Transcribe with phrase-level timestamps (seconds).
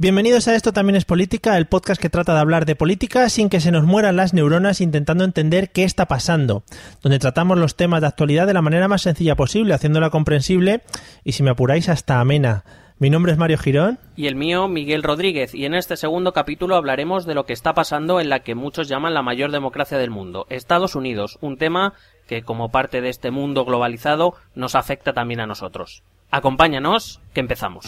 [0.00, 3.48] Bienvenidos a Esto también es política, el podcast que trata de hablar de política sin
[3.48, 6.62] que se nos mueran las neuronas intentando entender qué está pasando,
[7.02, 10.82] donde tratamos los temas de actualidad de la manera más sencilla posible, haciéndola comprensible
[11.24, 12.64] y si me apuráis hasta amena.
[13.00, 13.98] Mi nombre es Mario Girón.
[14.14, 15.52] Y el mío, Miguel Rodríguez.
[15.52, 18.86] Y en este segundo capítulo hablaremos de lo que está pasando en la que muchos
[18.86, 21.94] llaman la mayor democracia del mundo, Estados Unidos, un tema
[22.28, 26.04] que como parte de este mundo globalizado nos afecta también a nosotros.
[26.30, 27.86] Acompáñanos, que empezamos.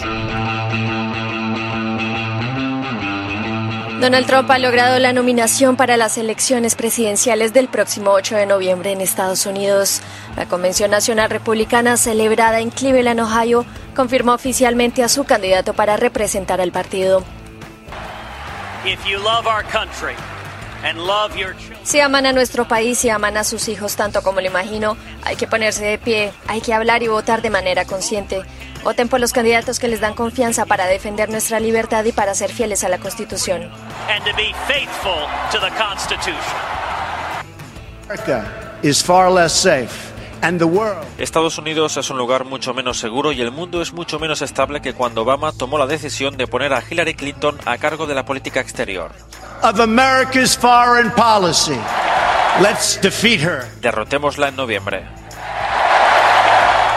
[4.01, 8.93] Donald Trump ha logrado la nominación para las elecciones presidenciales del próximo 8 de noviembre
[8.93, 10.01] en Estados Unidos.
[10.37, 16.63] La Convención Nacional Republicana celebrada en Cleveland, Ohio, confirmó oficialmente a su candidato para representar
[16.63, 17.23] al partido.
[21.83, 25.37] Si aman a nuestro país y aman a sus hijos tanto como lo imagino, hay
[25.37, 28.43] que ponerse de pie, hay que hablar y votar de manera consciente.
[28.83, 32.51] Voten por los candidatos que les dan confianza para defender nuestra libertad y para ser
[32.51, 33.71] fieles a la Constitución.
[41.19, 44.81] Estados Unidos es un lugar mucho menos seguro y el mundo es mucho menos estable
[44.81, 48.25] que cuando Obama tomó la decisión de poner a Hillary Clinton a cargo de la
[48.25, 49.13] política exterior.
[53.81, 55.05] Derrotémosla en noviembre.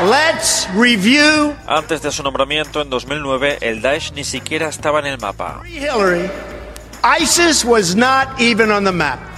[0.10, 1.56] Let's review.
[1.68, 5.62] Antes de su nombramiento en 2009, el Daesh ni siquiera estaba en el mapa.
[5.66, 6.30] Hillary,
[7.20, 9.33] ISIS was not even on the map.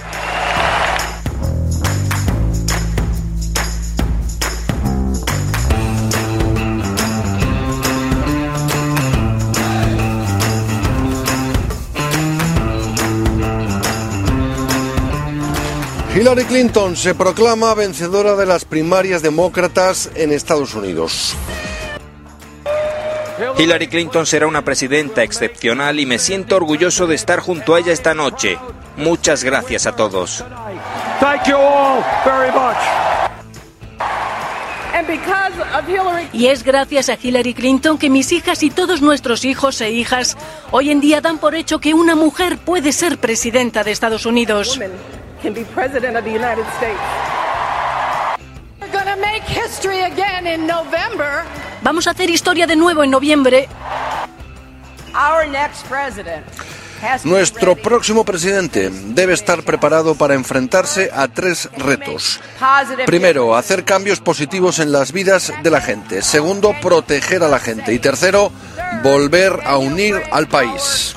[16.16, 21.36] Hillary Clinton se proclama vencedora de las primarias demócratas en Estados Unidos.
[23.58, 27.92] Hillary Clinton será una presidenta excepcional y me siento orgulloso de estar junto a ella
[27.92, 28.58] esta noche.
[28.96, 30.42] Muchas gracias a todos.
[36.32, 40.38] Y es gracias a Hillary Clinton que mis hijas y todos nuestros hijos e hijas
[40.70, 44.80] hoy en día dan por hecho que una mujer puede ser presidenta de Estados Unidos.
[51.82, 53.68] Vamos a hacer historia de nuevo en noviembre.
[57.24, 62.40] Nuestro próximo presidente debe estar preparado para enfrentarse a tres retos.
[63.04, 66.22] Primero, hacer cambios positivos en las vidas de la gente.
[66.22, 67.92] Segundo, proteger a la gente.
[67.92, 68.50] Y tercero,
[69.02, 71.14] volver a unir al país.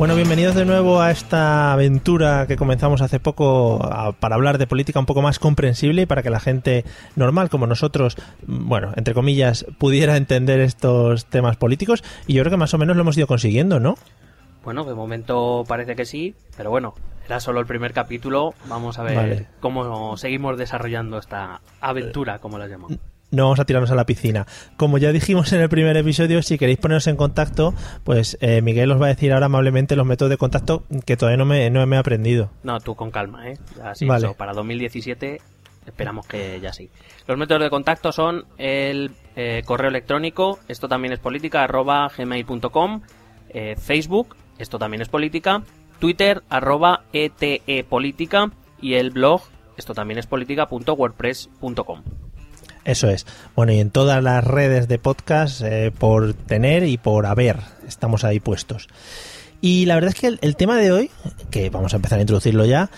[0.00, 3.78] Bueno, bienvenidos de nuevo a esta aventura que comenzamos hace poco
[4.18, 7.66] para hablar de política un poco más comprensible y para que la gente normal como
[7.66, 8.16] nosotros,
[8.46, 12.02] bueno, entre comillas, pudiera entender estos temas políticos.
[12.26, 13.96] Y yo creo que más o menos lo hemos ido consiguiendo, ¿no?
[14.64, 16.94] Bueno, de momento parece que sí, pero bueno,
[17.26, 22.68] era solo el primer capítulo, vamos a ver cómo seguimos desarrollando esta aventura, como la
[22.68, 22.96] llamamos
[23.30, 24.46] no vamos a tirarnos a la piscina.
[24.76, 27.74] Como ya dijimos en el primer episodio, si queréis poneros en contacto,
[28.04, 31.38] pues eh, Miguel os va a decir ahora amablemente los métodos de contacto que todavía
[31.38, 32.50] no me, no me he aprendido.
[32.62, 33.58] No, tú con calma, ¿eh?
[33.82, 34.34] Así vale.
[34.36, 35.40] para 2017
[35.86, 36.90] esperamos que ya sí.
[37.26, 43.02] Los métodos de contacto son el eh, correo electrónico, esto también es política, arroba gmail.com,
[43.50, 45.62] eh, Facebook, esto también es política,
[45.98, 49.42] Twitter, arroba etepolítica y el blog,
[49.76, 52.02] esto también es política.wordpress.com.
[52.84, 53.26] Eso es.
[53.54, 58.24] Bueno, y en todas las redes de podcast, eh, por tener y por haber, estamos
[58.24, 58.88] ahí puestos.
[59.60, 61.10] Y la verdad es que el, tema de hoy,
[61.50, 62.90] que vamos a empezar a introducirlo ya,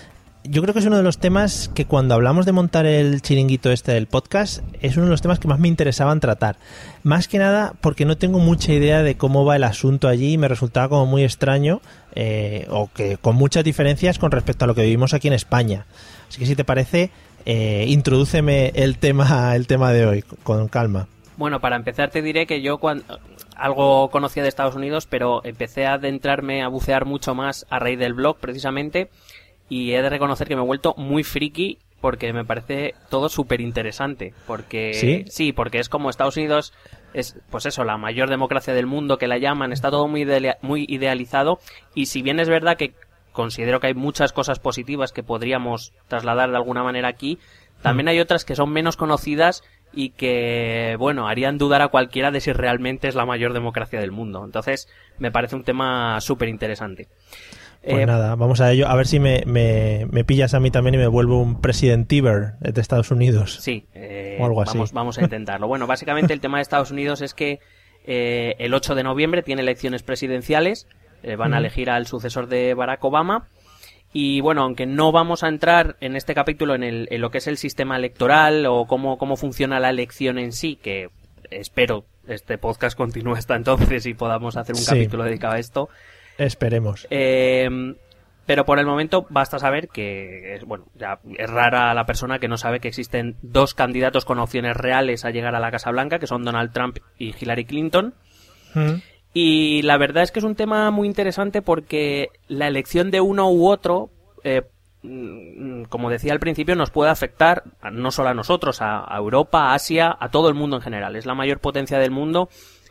[0.45, 3.71] yo creo que es uno de los temas que cuando hablamos de montar el chiringuito
[3.71, 6.57] este del podcast, es uno de los temas que más me interesaban tratar.
[7.03, 10.39] Más que nada porque no tengo mucha idea de cómo va el asunto allí y
[10.39, 11.81] me resultaba como muy extraño
[12.15, 15.87] eh, o que con muchas diferencias con respecto a lo que vivimos aquí en España.
[16.29, 17.11] Así que si te parece,
[17.47, 21.09] eh, introdúceme el tema, el tema de hoy, con calma.
[21.37, 23.19] Bueno, para empezar te diré que yo cuando
[23.57, 27.99] algo conocía de Estados Unidos, pero empecé a adentrarme a bucear mucho más a raíz
[27.99, 29.09] del blog precisamente
[29.69, 33.61] y he de reconocer que me he vuelto muy friki porque me parece todo súper
[33.61, 34.35] interesante.
[34.47, 35.25] Porque ¿Sí?
[35.29, 36.75] sí, porque es como Estados Unidos
[37.15, 40.27] es, pues eso, la mayor democracia del mundo que la llaman, está todo muy,
[40.61, 41.59] muy idealizado
[41.95, 42.95] y si bien es verdad que
[43.33, 47.39] considero que hay muchas cosas positivas que podríamos trasladar de alguna manera aquí.
[47.83, 52.41] También hay otras que son menos conocidas y que, bueno, harían dudar a cualquiera de
[52.41, 54.45] si realmente es la mayor democracia del mundo.
[54.45, 54.89] Entonces,
[55.19, 57.09] me parece un tema súper interesante.
[57.83, 58.87] Pues eh, nada, vamos a ello.
[58.87, 61.61] A ver si me, me, pillas a mí también y me vuelvo un
[62.07, 63.59] Tiber de Estados Unidos.
[63.61, 64.79] Sí, eh, o algo así.
[64.79, 65.67] Vamos, vamos a intentarlo.
[65.67, 67.59] bueno, básicamente el tema de Estados Unidos es que
[68.05, 70.87] eh, el 8 de noviembre tiene elecciones presidenciales.
[71.37, 73.49] Van a elegir al sucesor de Barack Obama.
[74.13, 77.39] Y bueno, aunque no vamos a entrar en este capítulo en, el, en lo que
[77.39, 81.09] es el sistema electoral o cómo, cómo funciona la elección en sí, que
[81.51, 85.89] espero este podcast continúe hasta entonces y podamos hacer un capítulo dedicado a esto.
[86.39, 87.07] Esperemos.
[87.11, 87.69] Eh,
[88.45, 92.57] pero por el momento basta saber que, bueno, ya es rara la persona que no
[92.57, 96.27] sabe que existen dos candidatos con opciones reales a llegar a la Casa Blanca, que
[96.27, 98.15] son Donald Trump y Hillary Clinton.
[98.75, 98.95] Mm.
[99.35, 103.51] Y la verdad es que es un tema muy interesante porque la elección de uno
[103.51, 104.11] u otro,
[104.45, 104.63] eh,
[105.03, 109.75] mm, como decía al principio, nos puede afectar no solo a nosotros, a, Europa, a
[109.75, 111.17] Asia, a todo el mundo en general.
[111.17, 112.51] Es la mayor potencia del mundo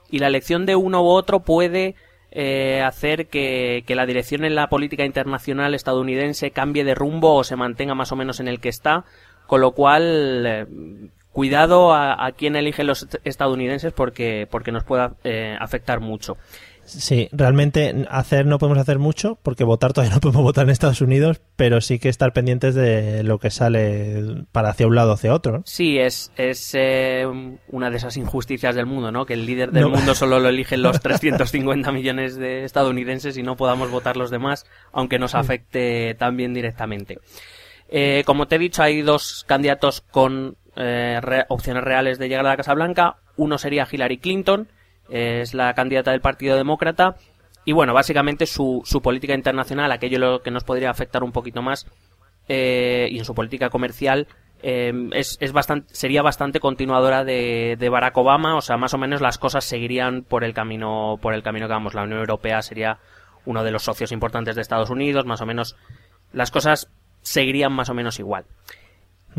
[0.09, 1.95] y la elección de uno u otro puede
[2.31, 7.55] eh, hacer que, la dirección en la política internacional estadounidense cambie de rumbo o se
[7.55, 9.05] mantenga más o menos en el que está,
[9.45, 10.65] con lo cual eh,
[11.31, 16.37] cuidado a, a, quién eligen los estadounidenses porque, porque nos puede eh, afectar mucho.
[16.83, 21.01] Sí, realmente hacer no podemos hacer mucho porque votar todavía no podemos votar en Estados
[21.01, 25.13] Unidos, pero sí que estar pendientes de lo que sale para hacia un lado o
[25.13, 25.61] hacia otro.
[25.65, 27.25] Sí, es, es eh,
[27.69, 29.25] una de esas injusticias del mundo, ¿no?
[29.25, 33.55] Que el líder del mundo solo lo eligen los 350 millones de estadounidenses y no
[33.55, 37.19] podamos votar los demás, aunque nos afecte también directamente.
[37.93, 42.49] Eh, como te he dicho, hay dos candidatos con eh, opciones reales de llegar a
[42.49, 43.17] la Casa Blanca.
[43.37, 44.67] Uno sería Hillary Clinton,
[45.09, 47.15] es la candidata del Partido Demócrata.
[47.63, 51.61] Y bueno, básicamente su, su política internacional, aquello lo que nos podría afectar un poquito
[51.61, 51.85] más,
[52.47, 54.27] eh, y en su política comercial,
[54.63, 58.97] eh, es, es bastante, sería bastante continuadora de, de, Barack Obama, o sea, más o
[58.97, 61.93] menos las cosas seguirían por el camino, por el camino que vamos.
[61.93, 62.97] La Unión Europea sería
[63.45, 65.75] uno de los socios importantes de Estados Unidos, más o menos
[66.33, 66.89] las cosas
[67.21, 68.45] seguirían más o menos igual.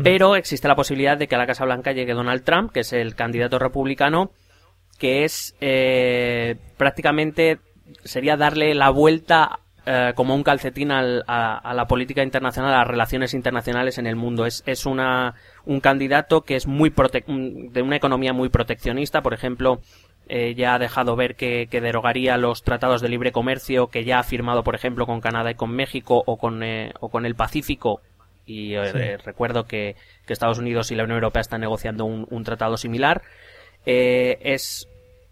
[0.01, 2.93] Pero existe la posibilidad de que a la Casa Blanca llegue Donald Trump, que es
[2.93, 4.31] el candidato republicano,
[4.97, 7.59] que es eh, prácticamente
[8.03, 12.87] sería darle la vuelta eh, como un calcetín al, a, la política internacional, a las
[12.87, 14.45] relaciones internacionales en el mundo.
[14.45, 15.35] Es, es una,
[15.65, 19.81] un candidato que es muy de una economía muy proteccionista, por ejemplo,
[20.29, 24.19] eh, ya ha dejado ver que, que, derogaría los tratados de libre comercio que ya
[24.19, 27.35] ha firmado, por ejemplo, con Canadá y con México o con, eh, o con el
[27.35, 27.99] Pacífico.
[28.45, 29.95] Y eh, recuerdo que,
[30.25, 33.21] que, Estados Unidos y la Unión Europea están negociando un, un tratado similar.
[33.85, 34.87] Eh, es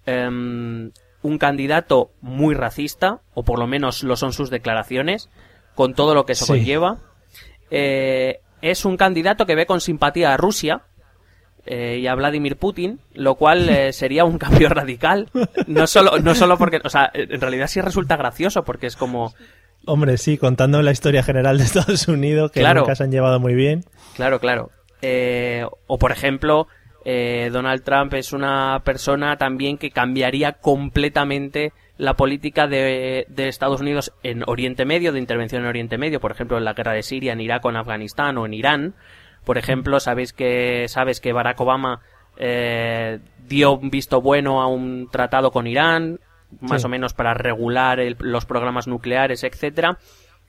[0.06, 0.92] em,
[1.22, 5.30] un candidato muy racista, o por lo menos lo son sus declaraciones,
[5.76, 7.00] con todo lo que eso conlleva.
[7.70, 10.82] Eh, es un candidato que ve con simpatía a Rusia
[11.66, 15.30] eh, y a Vladimir Putin, lo cual eh, sería un cambio radical.
[15.68, 19.34] No solo, no solo porque, o sea, en realidad sí resulta gracioso porque es como...
[19.86, 23.56] Hombre, sí, contando la historia general de Estados Unidos, que nunca se han llevado muy
[23.56, 23.84] bien.
[24.16, 24.72] Claro, claro.
[25.88, 26.68] o por ejemplo,
[27.04, 34.14] eh, Donald Trump es una persona también que cambiaría completamente la política de, Estados Unidos
[34.24, 37.34] en Oriente Medio, de intervención en Oriente Medio, por ejemplo, en la guerra de Siria,
[37.34, 38.94] en Irak o en Afganistán o en Irán.
[39.46, 42.02] Por ejemplo, sabéis que, sabes que Barack Obama
[42.38, 46.20] eh, dio un visto bueno a un tratado con Irán,
[46.60, 49.98] más o menos para regular los programas nucleares, etcétera.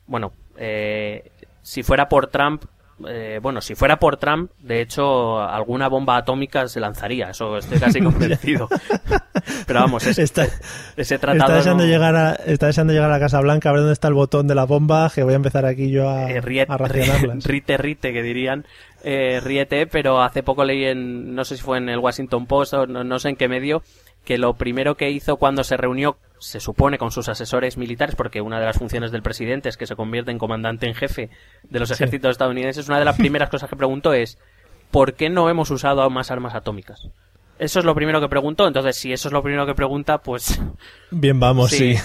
[0.06, 1.30] Bueno, eh,
[1.62, 2.64] si fuera por Trump,
[3.08, 7.78] eh, bueno, si fuera por Trump, de hecho, alguna bomba atómica se lanzaría, eso estoy
[7.78, 8.68] casi convencido.
[9.66, 10.46] Pero vamos, está,
[10.96, 11.44] ese tratado...
[11.44, 14.08] Está deseando, llegar a, está deseando llegar a la Casa Blanca, a ver dónde está
[14.08, 16.40] el botón de la bomba, que voy a empezar aquí yo a, eh,
[17.44, 18.66] Rite, rite, que dirían.
[19.04, 22.74] Eh, riete, pero hace poco leí en, no sé si fue en el Washington Post
[22.74, 23.82] o no sé en qué medio,
[24.24, 28.40] que lo primero que hizo cuando se reunió, se supone, con sus asesores militares, porque
[28.40, 31.30] una de las funciones del presidente es que se convierte en comandante en jefe
[31.64, 34.38] de los ejércitos estadounidenses, una de las primeras cosas que preguntó es,
[34.90, 37.08] ¿por qué no hemos usado más armas atómicas?
[37.58, 40.60] Eso es lo primero que preguntó, entonces si eso es lo primero que pregunta, pues...
[41.10, 41.96] Bien, vamos, sí.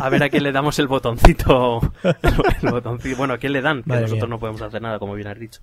[0.00, 1.80] A ver a quién le damos el botoncito.
[3.16, 5.60] Bueno, a quién le dan, que nosotros no podemos hacer nada, como bien has dicho.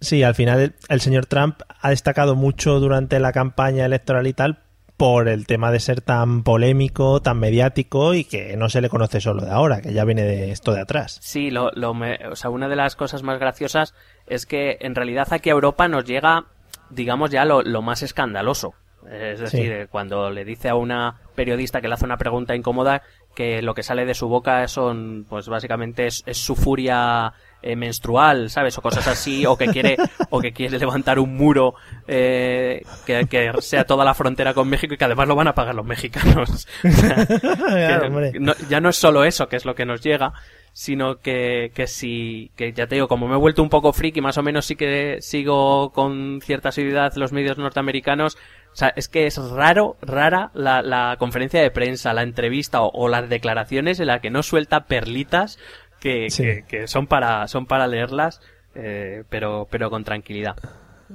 [0.00, 4.60] Sí, al final el señor Trump ha destacado mucho durante la campaña electoral y tal
[4.98, 9.20] por el tema de ser tan polémico, tan mediático y que no se le conoce
[9.20, 11.18] solo de ahora, que ya viene de esto de atrás.
[11.22, 13.94] Sí, lo, lo o sea, una de las cosas más graciosas
[14.26, 16.46] es que en realidad aquí a Europa nos llega,
[16.90, 18.74] digamos ya, lo, lo más escandaloso.
[19.08, 23.02] Es decir, cuando le dice a una periodista que le hace una pregunta incómoda
[23.34, 28.50] que lo que sale de su boca son, pues básicamente es, su furia eh, menstrual,
[28.50, 28.78] ¿sabes?
[28.78, 29.96] O cosas así, o que quiere,
[30.30, 31.74] o que quiere levantar un muro
[32.06, 35.54] eh, que, que, sea toda la frontera con México y que además lo van a
[35.54, 36.68] pagar los mexicanos.
[38.68, 40.32] ya no es solo eso, que es lo que nos llega,
[40.78, 44.20] sino que, que si, que ya te digo, como me he vuelto un poco friki,
[44.20, 48.36] más o menos sí que sigo con cierta asiduidad los medios norteamericanos,
[48.72, 53.08] o sea, es que es raro, rara la, la conferencia de prensa, la entrevista o,
[53.08, 55.58] las declaraciones en la que no suelta perlitas
[56.00, 58.40] que, que, son para, son para leerlas,
[58.74, 60.56] eh, pero, pero con tranquilidad.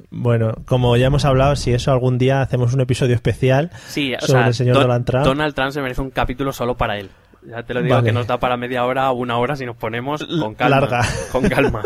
[0.10, 3.72] Bueno, como ya hemos hablado, si eso algún día hacemos un episodio especial
[4.20, 5.26] sobre el señor Donald Trump.
[5.26, 7.10] Donald Trump se merece un capítulo solo para él.
[7.48, 9.76] Ya te lo digo que nos da para media hora o una hora si nos
[9.76, 10.80] ponemos con calma.
[10.80, 11.02] Larga.
[11.32, 11.84] Con calma.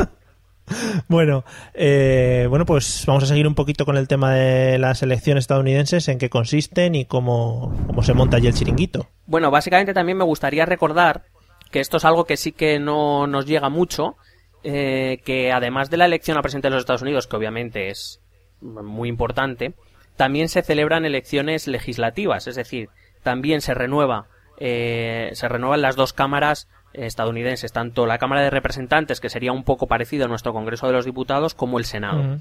[1.08, 5.44] bueno, eh, bueno, pues vamos a seguir un poquito con el tema de las elecciones
[5.44, 9.08] estadounidenses, en qué consisten y cómo, cómo se monta allí el chiringuito.
[9.25, 11.24] Bueno, básicamente también me gustaría recordar
[11.69, 14.15] que esto es algo que sí que no nos llega mucho,
[14.63, 18.21] eh, que además de la elección a presidente de los Estados Unidos, que obviamente es
[18.62, 19.74] muy importante,
[20.15, 22.89] también se celebran elecciones legislativas, es decir,
[23.24, 24.27] también se renueva
[24.59, 29.63] eh, se renuevan las dos cámaras estadounidenses, tanto la Cámara de Representantes, que sería un
[29.63, 32.39] poco parecido a nuestro Congreso de los Diputados, como el Senado.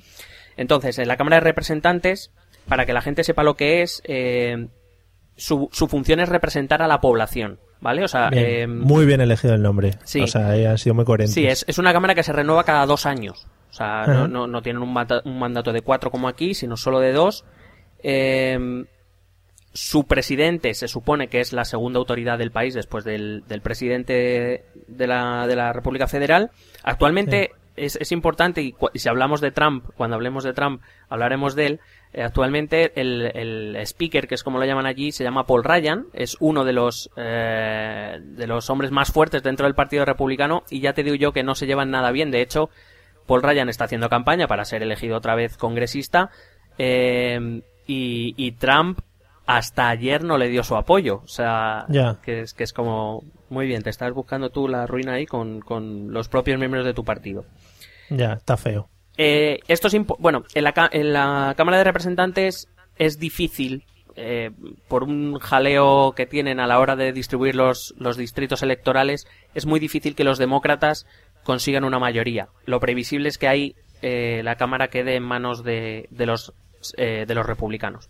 [0.56, 2.33] Entonces, en la Cámara de Representantes,
[2.66, 4.68] para que la gente sepa lo que es, eh,
[5.37, 7.61] su, su, función es representar a la población.
[7.80, 8.04] ¿Vale?
[8.04, 9.92] O sea, eh, muy bien elegido el nombre.
[10.04, 10.23] Sí.
[10.23, 11.35] O sea, han sido muy coherentes.
[11.35, 13.47] Sí, es, es, una cámara que se renueva cada dos años.
[13.71, 17.00] O sea, no, no, no, tienen un, un, mandato de cuatro como aquí, sino solo
[17.00, 17.45] de dos.
[18.02, 18.87] Eh,
[19.76, 24.64] su presidente se supone que es la segunda autoridad del país después del, del presidente
[24.88, 26.50] de la, de la República Federal.
[26.83, 30.80] Actualmente es, es, importante, y, si hablamos de Trump, cuando hablemos de Trump,
[31.11, 31.80] hablaremos de él.
[32.17, 36.37] Actualmente el, el, speaker, que es como lo llaman allí, se llama Paul Ryan, es
[36.41, 40.95] uno de los, eh, de los hombres más fuertes dentro del Partido Republicano y ya
[40.95, 42.31] te digo yo que no se llevan nada bien.
[42.31, 42.71] De hecho,
[43.27, 46.31] Paul Ryan está haciendo campaña para ser elegido otra vez congresista.
[46.79, 49.01] Eh, y, y, Trump
[49.47, 51.21] hasta ayer no le dio su apoyo.
[51.25, 51.87] O sea,
[52.23, 55.61] que, es, que es como, muy bien, te estás buscando tú la ruina ahí con,
[55.61, 57.45] con los propios miembros de tu partido.
[58.11, 58.89] Ya, está feo.
[59.19, 62.69] Eh, esto es bueno, en la, en la Cámara de Representantes
[62.99, 64.51] es difícil, eh,
[64.89, 69.67] por un jaleo que tienen a la hora de distribuir los, los distritos electorales, es
[69.67, 71.07] muy difícil que los demócratas
[71.45, 72.49] consigan una mayoría.
[72.65, 76.53] Lo previsible es que ahí eh, la Cámara quede en manos de, de los
[76.97, 78.09] eh, de los republicanos.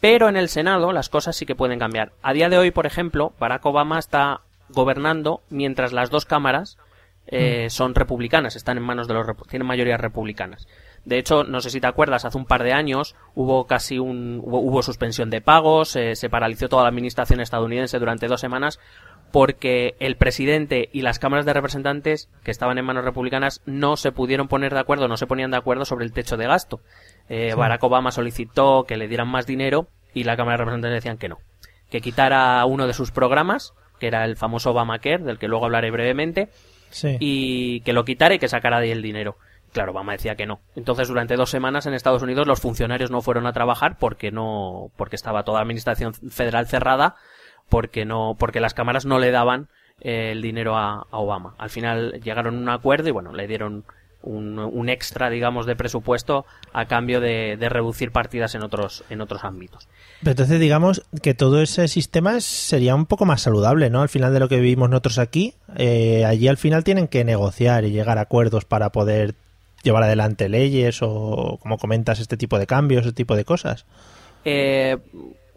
[0.00, 2.12] Pero en el Senado las cosas sí que pueden cambiar.
[2.22, 6.78] A día de hoy, por ejemplo, Barack Obama está gobernando mientras las dos cámaras
[7.30, 7.70] eh, mm.
[7.70, 10.66] son republicanas, están en manos de los tienen mayoría republicanas.
[11.04, 14.40] De hecho, no sé si te acuerdas, hace un par de años hubo casi un
[14.44, 18.80] hubo, suspensión de pagos, eh, se paralizó toda la administración estadounidense durante dos semanas
[19.32, 24.12] porque el presidente y las cámaras de representantes que estaban en manos republicanas no se
[24.12, 26.80] pudieron poner de acuerdo, no se ponían de acuerdo sobre el techo de gasto.
[27.28, 31.18] Eh, Barack Obama solicitó que le dieran más dinero y la Cámara de Representantes decían
[31.18, 31.38] que no.
[31.90, 35.90] Que quitara uno de sus programas, que era el famoso Obamacare, del que luego hablaré
[35.90, 36.50] brevemente,
[37.18, 39.36] y que lo quitara y que sacara de ahí el dinero.
[39.72, 40.60] Claro, Obama decía que no.
[40.74, 44.90] Entonces, durante dos semanas en Estados Unidos los funcionarios no fueron a trabajar porque no,
[44.96, 47.14] porque estaba toda la administración federal cerrada,
[47.68, 49.68] porque no, porque las cámaras no le daban
[50.00, 51.54] eh, el dinero a, a, Obama.
[51.58, 53.84] Al final llegaron a un acuerdo y bueno, le dieron
[54.22, 59.88] un, extra, digamos, de presupuesto a cambio de, reducir partidas en otros, en otros ámbitos.
[60.24, 64.02] entonces, digamos que todo ese sistema sería un poco más saludable, ¿no?
[64.02, 67.84] Al final de lo que vivimos nosotros aquí, eh, allí al final tienen que negociar
[67.84, 69.34] y llegar a acuerdos para poder
[69.82, 73.86] llevar adelante leyes o, como comentas, este tipo de cambios, este tipo de cosas.
[74.44, 74.96] Eh,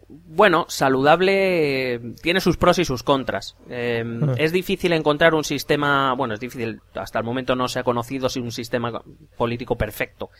[0.08, 3.56] bueno, saludable tiene sus pros y sus contras.
[3.68, 4.34] Em, ah.
[4.36, 8.28] Es difícil encontrar un sistema, bueno, es difícil, hasta el momento no se ha conocido
[8.28, 9.02] si un sistema
[9.36, 10.30] político perfecto.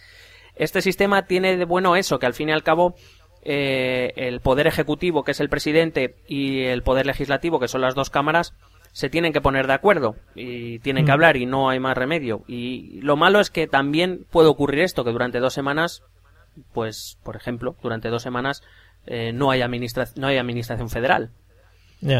[0.54, 2.94] Este sistema tiene de bueno eso, que al fin y al cabo
[3.42, 7.94] eh, el poder ejecutivo, que es el presidente, y el poder legislativo, que son las
[7.94, 8.54] dos cámaras,
[8.92, 11.14] se tienen que poner de acuerdo y tienen que mm.
[11.14, 12.44] hablar y no hay más remedio.
[12.47, 16.04] Y lo malo es que también puede ocurrir esto, que durante dos semanas,
[16.73, 18.62] pues, por ejemplo, durante dos semanas
[19.07, 19.63] eh, no, hay
[20.17, 21.31] no hay administración federal.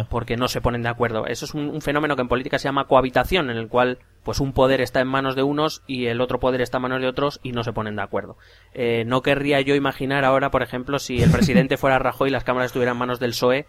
[0.09, 1.26] Porque no se ponen de acuerdo.
[1.26, 4.53] Eso es un, fenómeno que en política se llama cohabitación, en el cual pues un
[4.53, 7.38] poder está en manos de unos y el otro poder está en manos de otros
[7.43, 8.38] y no se ponen de acuerdo.
[8.73, 12.45] Eh, no querría yo imaginar ahora, por ejemplo, si el presidente fuera Rajoy y las
[12.45, 13.67] cámaras estuvieran en manos del PSOE,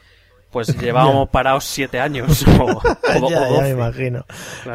[0.51, 2.45] pues llevábamos parados siete años.
[3.17, 4.25] O, ya, me imagino.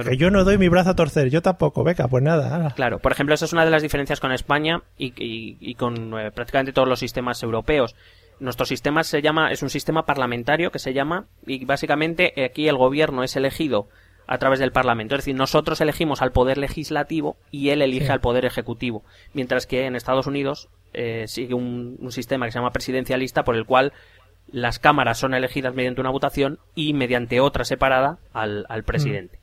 [0.08, 2.72] Que yo no doy mi brazo a torcer, yo tampoco, beca, pues nada.
[2.74, 6.72] Claro, por ejemplo, esa es una de las diferencias con España y, con eh, prácticamente
[6.72, 7.96] todos los sistemas europeos
[8.40, 12.76] nuestro sistema se llama, es un sistema parlamentario que se llama, y básicamente aquí el
[12.76, 13.88] gobierno es elegido
[14.26, 15.14] a través del Parlamento.
[15.14, 19.02] Es decir, nosotros elegimos al poder legislativo y él elige al poder ejecutivo.
[19.34, 23.66] Mientras que en Estados Unidos eh, sigue un, sistema que se llama presidencialista por el
[23.66, 23.92] cual
[24.52, 29.38] las cámaras son elegidas mediante una votación y mediante otra separada al, al presidente.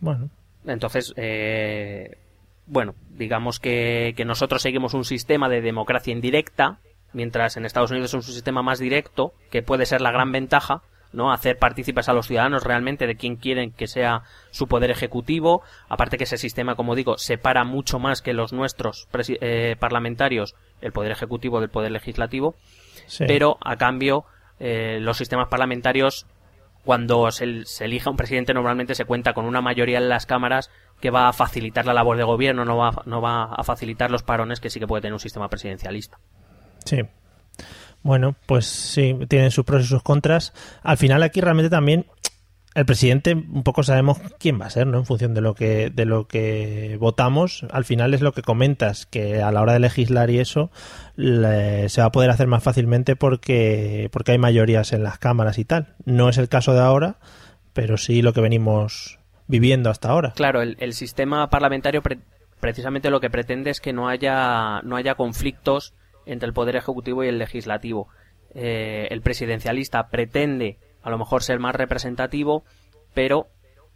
[0.00, 0.04] Mm.
[0.04, 0.30] Bueno.
[0.66, 2.18] Entonces, eh,
[2.66, 6.80] bueno, digamos que, que nosotros seguimos un sistema de democracia indirecta,
[7.12, 10.82] mientras en Estados Unidos es un sistema más directo, que puede ser la gran ventaja,
[11.12, 11.32] ¿no?
[11.32, 15.62] Hacer partícipes a los ciudadanos realmente de quién quieren que sea su poder ejecutivo.
[15.88, 19.08] Aparte que ese sistema, como digo, separa mucho más que los nuestros
[19.40, 22.54] eh, parlamentarios el poder ejecutivo del poder legislativo.
[23.18, 24.24] Pero a cambio,
[24.60, 26.26] eh, los sistemas parlamentarios,
[26.84, 30.70] cuando se, se, elija un presidente, normalmente se cuenta con una mayoría en las cámaras
[31.00, 34.22] que va a facilitar la labor de gobierno, no va, no va a facilitar los
[34.22, 36.18] parones que sí que puede tener un sistema presidencialista.
[36.84, 36.98] Sí,
[38.02, 40.52] bueno, pues sí, tienen sus pros y sus contras.
[40.82, 42.06] Al final aquí realmente también
[42.74, 44.98] el presidente un poco sabemos quién va a ser, ¿no?
[44.98, 49.06] En función de lo que de lo que votamos, al final es lo que comentas
[49.06, 50.70] que a la hora de legislar y eso
[51.16, 55.64] se va a poder hacer más fácilmente porque porque hay mayorías en las cámaras y
[55.64, 55.94] tal.
[56.04, 57.18] No es el caso de ahora,
[57.72, 60.32] pero sí lo que venimos viviendo hasta ahora.
[60.36, 62.02] Claro, el, sistema parlamentario
[62.60, 65.92] precisamente lo que pretende es que no haya no haya conflictos
[66.32, 68.08] entre el poder ejecutivo y el legislativo.
[68.54, 72.64] Eh, el presidencialista pretende a lo mejor ser más representativo,
[73.14, 73.48] pero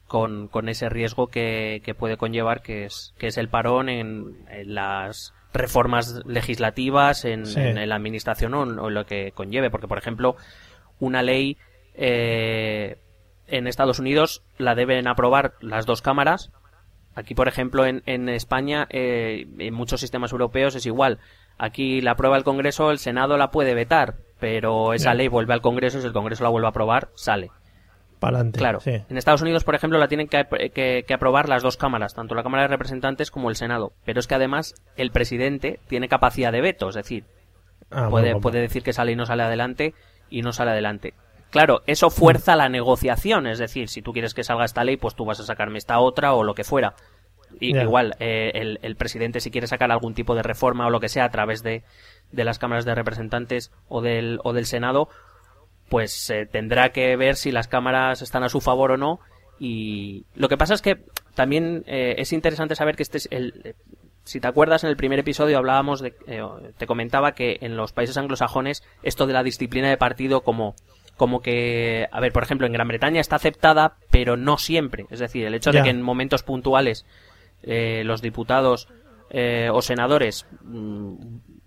[0.06, 6.22] con, ese riesgo que, puede conllevar, que es, que es el parón en, las reformas
[6.26, 7.44] legislativas, en,
[7.88, 9.70] la administración o, lo que conlleve.
[9.70, 10.36] Porque, por ejemplo,
[10.98, 11.56] una ley
[11.94, 12.98] eh,
[13.46, 16.52] en Estados Unidos la deben aprobar las dos cámaras.
[17.14, 21.20] Aquí, por ejemplo, en, en España, eh, en muchos sistemas europeos es igual.
[21.58, 25.60] Aquí la aprueba el Congreso, el Senado la puede vetar, pero esa ley vuelve al
[25.60, 27.50] Congreso y si el Congreso la vuelve a aprobar, sale.
[28.20, 28.78] Adelante, claro.
[28.84, 32.62] En Estados Unidos, por ejemplo, la tienen que, aprobar las dos cámaras, tanto la Cámara
[32.62, 33.92] de Representantes como el Senado.
[34.04, 37.24] Pero es que además el presidente tiene capacidad de veto, es decir,
[37.90, 39.94] ah, puede, puede decir que esa ley no sale adelante
[40.30, 41.14] y no sale adelante.
[41.50, 45.14] Claro, eso fuerza la negociación, es decir, si tú quieres que salga esta ley, pues
[45.14, 46.94] tú vas a sacarme esta otra o lo que fuera.
[47.60, 51.24] Igual, eh, el, presidente si quiere sacar algún tipo de reforma o lo que sea
[51.24, 51.82] a través de,
[52.32, 55.08] de las cámaras de representantes o del, o del Senado,
[55.88, 59.20] pues eh, tendrá que ver si las cámaras están a su favor o no.
[59.58, 63.76] Y lo que pasa es que también eh, es interesante saber que este es el,
[64.24, 66.14] si te acuerdas en el primer episodio hablábamos de,
[66.76, 70.74] te comentaba que en los países anglosajones esto de la disciplina de partido como
[71.16, 75.06] como que, a ver, por ejemplo, en Gran Bretaña está aceptada, pero no siempre.
[75.10, 77.06] Es decir, el hecho de que en momentos puntuales
[77.66, 78.88] eh, los diputados
[79.30, 81.14] eh, o senadores mm,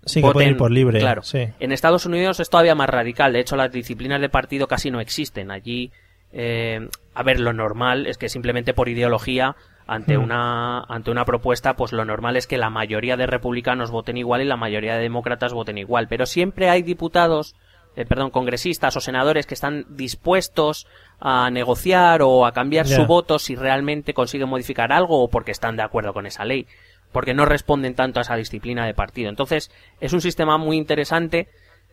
[0.04, 1.00] sí, que pueden ir por libre.
[1.00, 1.22] Claro.
[1.32, 3.32] En Estados Unidos es todavía más radical.
[3.32, 5.50] De hecho, las disciplinas de partido casi no existen.
[5.50, 5.92] Allí,
[6.32, 9.56] eh, a ver, lo normal es que simplemente por ideología
[9.86, 10.22] ante hmm.
[10.22, 14.42] una ante una propuesta pues lo normal es que la mayoría de republicanos voten igual
[14.42, 17.56] y la mayoría de demócratas voten igual pero siempre hay diputados
[17.98, 20.86] eh, perdón, congresistas o senadores que están dispuestos
[21.18, 25.74] a negociar o a cambiar su voto si realmente consiguen modificar algo o porque están
[25.74, 26.68] de acuerdo con esa ley,
[27.10, 29.30] porque no responden tanto a esa disciplina de partido.
[29.30, 31.48] Entonces, es un sistema muy interesante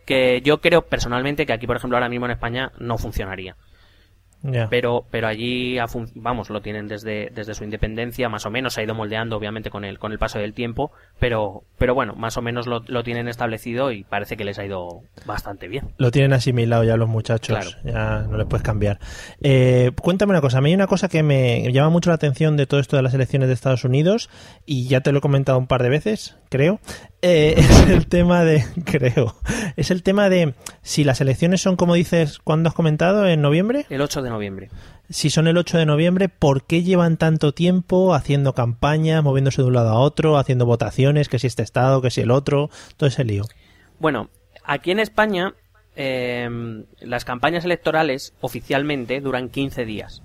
[0.05, 3.55] que yo creo personalmente que aquí, por ejemplo, ahora mismo en España no funcionaría.
[4.69, 5.77] Pero, pero allí,
[6.15, 9.69] vamos, lo tienen desde, desde su independencia, más o menos, se ha ido moldeando, obviamente,
[9.69, 13.03] con el, con el paso del tiempo, pero, pero bueno, más o menos lo, lo
[13.03, 15.93] tienen establecido y parece que les ha ido bastante bien.
[15.97, 18.99] Lo tienen asimilado ya los muchachos, ya no les puedes cambiar.
[19.41, 22.57] Eh, cuéntame una cosa, a mí hay una cosa que me llama mucho la atención
[22.57, 24.29] de todo esto de las elecciones de Estados Unidos,
[24.65, 26.79] y ya te lo he comentado un par de veces, creo,
[27.27, 29.35] eh, es el tema de, creo,
[29.75, 33.27] es el tema de si las elecciones son, como dices, ¿cuándo has comentado?
[33.27, 33.87] ¿En noviembre?
[33.89, 34.69] El 8 de noviembre.
[35.09, 39.67] Si son el 8 de noviembre, ¿por qué llevan tanto tiempo haciendo campañas, moviéndose de
[39.67, 43.07] un lado a otro, haciendo votaciones, que si este estado, que si el otro, todo
[43.07, 43.43] ese lío?
[43.99, 44.29] Bueno,
[44.63, 45.53] aquí en España
[45.95, 46.47] eh,
[46.99, 50.21] las campañas electorales oficialmente duran 15 días.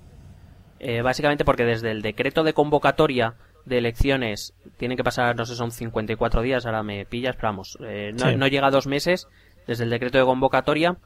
[0.79, 3.35] Eh, básicamente porque desde el decreto de convocatoria
[3.65, 7.77] de elecciones tienen que pasar, no sé, son 54 días, ahora me pillas, pero vamos,
[7.81, 9.27] eh, no, llega a dos meses
[9.67, 10.97] desde el decreto de convocatoria.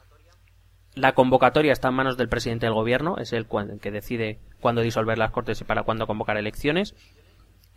[0.95, 3.47] La convocatoria está en manos del presidente del gobierno, es el
[3.81, 6.95] que decide cuándo disolver las cortes y para cuándo convocar elecciones.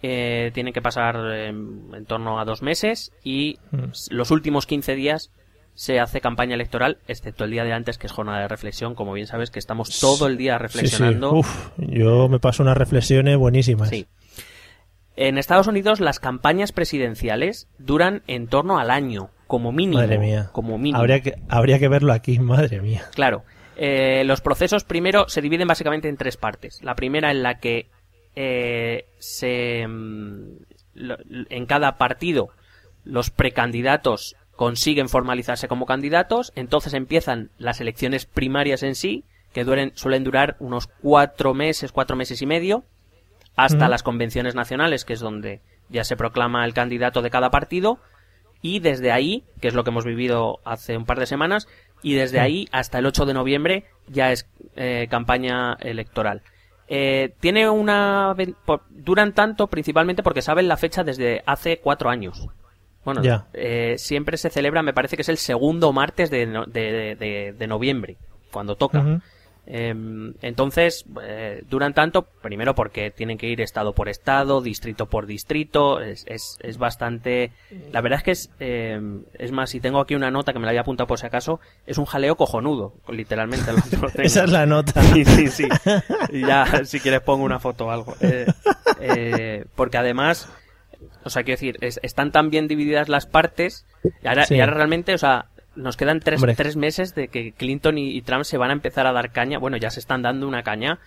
[0.00, 3.86] Eh, tienen que pasar en, torno a dos meses y mm.
[4.10, 5.32] los últimos 15 días
[5.78, 8.96] se hace campaña electoral, excepto el día de antes, que es jornada de reflexión.
[8.96, 11.40] Como bien sabes, que estamos todo el día reflexionando.
[11.78, 13.88] yo me paso unas reflexiones buenísimas.
[13.88, 14.06] Sí.
[15.20, 19.30] En Estados Unidos las campañas presidenciales duran en torno al año.
[19.48, 20.00] como mínimo.
[20.00, 20.50] Madre mía.
[20.52, 20.96] Como mínimo.
[20.96, 23.02] Habría que, habría que verlo aquí, madre mía.
[23.16, 23.42] Claro.
[23.76, 26.80] Eh, los procesos primero se dividen básicamente en tres partes.
[26.84, 27.90] La primera en la que
[28.36, 30.56] eh, se, mm,
[31.50, 32.50] en cada partido
[33.02, 40.22] los precandidatos consiguen formalizarse como candidatos, entonces empiezan las elecciones primarias en sí, que suelen
[40.22, 42.84] durar unos cuatro meses, cuatro meses y medio,
[43.58, 47.98] hasta las convenciones nacionales, que es donde ya se proclama el candidato de cada partido,
[48.62, 51.66] y desde ahí, que es lo que hemos vivido hace un par de semanas,
[52.00, 56.42] y desde ahí hasta el 8 de noviembre ya es eh, campaña electoral.
[56.86, 58.34] Eh, tiene una
[58.90, 62.48] duran tanto principalmente porque saben la fecha desde hace cuatro años.
[63.04, 63.22] Bueno,
[63.54, 68.16] eh, siempre se celebra, me parece que es el segundo martes de, de, de, noviembre,
[68.52, 69.20] cuando toca.
[69.70, 76.00] Entonces, eh, duran tanto, primero porque tienen que ir estado por estado, distrito por distrito,
[76.00, 77.52] es, es, es bastante...
[77.92, 80.64] La verdad es que es, em, es más, si tengo aquí una nota que me
[80.64, 83.70] la había apuntado por si acaso, es un jaleo cojonudo, literalmente.
[84.22, 85.02] Esa es la nota.
[85.08, 85.68] Sí, sí, sí.
[86.30, 88.14] Y ya, si quieres pongo una foto o algo.
[88.20, 88.46] Eh,
[89.00, 90.48] eh, porque además,
[91.24, 93.86] o sea, quiero decir, están tan bien divididas las partes,
[94.22, 95.46] y ahora, y ahora realmente, o sea,
[95.78, 99.12] nos quedan tres, tres meses de que Clinton y, Trump se van a empezar a
[99.12, 99.58] dar caña.
[99.58, 100.98] Bueno, ya se están dando una caña.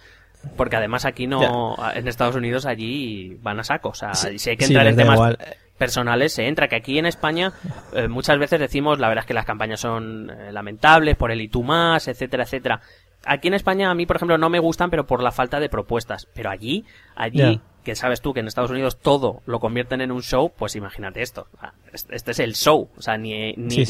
[0.58, 3.90] Porque además aquí no, en Estados Unidos allí van a saco.
[3.90, 5.38] O sea, si hay que entrar en temas
[5.78, 6.68] personales, se entra.
[6.68, 7.54] Que aquí en España
[7.94, 11.42] eh, muchas veces decimos, la verdad es que las campañas son eh, lamentables por el
[11.42, 12.82] y tú más, etcétera, etcétera.
[13.24, 15.70] Aquí en España a mí, por ejemplo, no me gustan, pero por la falta de
[15.70, 16.28] propuestas.
[16.34, 20.22] Pero allí, allí que sabes tú que en Estados Unidos todo lo convierten en un
[20.22, 21.48] show, pues imagínate esto.
[21.92, 22.90] Este es el show.
[22.98, 23.86] O sea, ni, ni,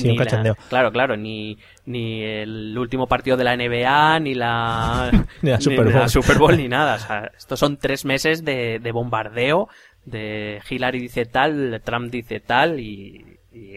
[0.70, 5.92] claro, claro, ni, ni el último partido de la NBA, ni la, ni la Super
[5.92, 6.96] Bowl, Super Bowl ni nada.
[6.96, 9.70] O sea, estos son tres meses de, de bombardeo,
[10.06, 13.26] de Hillary dice tal, Trump dice tal y,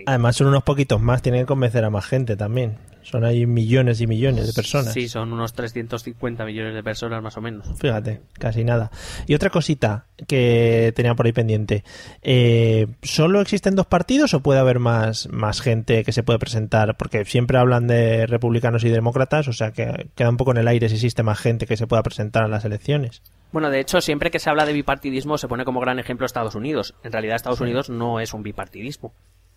[0.06, 2.78] Además son unos poquitos más, tienen que convencer a más gente también.
[3.04, 4.92] Son ahí millones y millones de personas.
[4.92, 7.68] Sí, son unos 350 millones de personas más o menos.
[7.78, 8.90] Fíjate, casi nada.
[9.26, 11.84] Y otra cosita que tenía por ahí pendiente.
[12.22, 16.96] Eh, ¿Solo existen dos partidos o puede haber más, más gente que se puede presentar?
[16.96, 20.68] Porque siempre hablan de republicanos y demócratas, o sea que queda un poco en el
[20.68, 23.22] aire si existe más gente que se pueda presentar a las elecciones.
[23.52, 26.54] Bueno, de hecho, siempre que se habla de bipartidismo se pone como gran ejemplo Estados
[26.54, 26.94] Unidos.
[27.04, 29.12] En realidad, Estados Unidos no es un bipartidismo.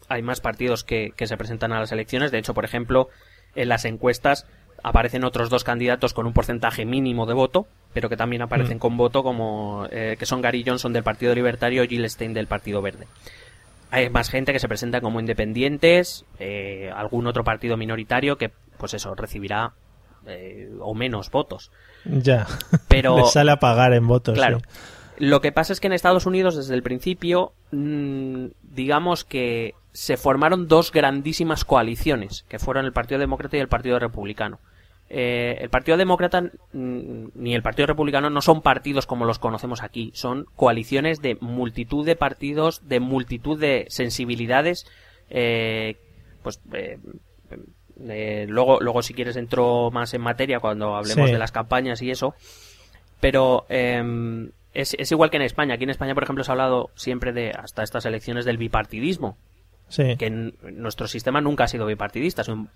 [0.08, 2.32] Hay más partidos que, que se presentan a las elecciones.
[2.32, 3.10] De hecho, por ejemplo,
[3.58, 4.46] en las encuestas
[4.84, 8.80] aparecen otros dos candidatos con un porcentaje mínimo de voto, pero que también aparecen mm.
[8.80, 12.48] con voto como eh, que son Gary Johnson del Partido Libertario y Jill Stein del
[12.48, 13.08] Partido Verde.
[13.89, 18.93] Hay más gente que se presenta como independientes, eh, algún otro partido minoritario que, pues
[18.93, 19.74] eso, recibirá
[20.26, 21.72] eh, o menos votos.
[22.06, 22.48] Ya.
[22.88, 24.36] Pero sale a pagar en votos.
[24.36, 24.60] Claro.
[25.17, 30.16] Lo que pasa es que en Estados Unidos desde el principio, mm, digamos que se
[30.16, 34.60] formaron dos grandísimas coaliciones, que fueron el Partido Demócrata y el Partido Republicano.
[35.10, 39.82] Eh, el Partido Demócrata mm, ni el Partido Republicano no son partidos como los conocemos
[39.82, 44.86] aquí, son coaliciones de multitud de partidos, de multitud de sensibilidades.
[45.32, 45.98] Eh,
[46.44, 52.04] pues eh, luego, luego si quieres entro más en materia cuando hablemos de las campañas
[52.04, 52.36] y eso.
[53.20, 55.74] Pero em, es, es igual que en España.
[55.74, 59.38] Aquí en España, por ejemplo, se ha hablado siempre de hasta estas elecciones del bipartidismo
[59.95, 62.69] que nuestro sistema nunca ha sido bipartidista, es un,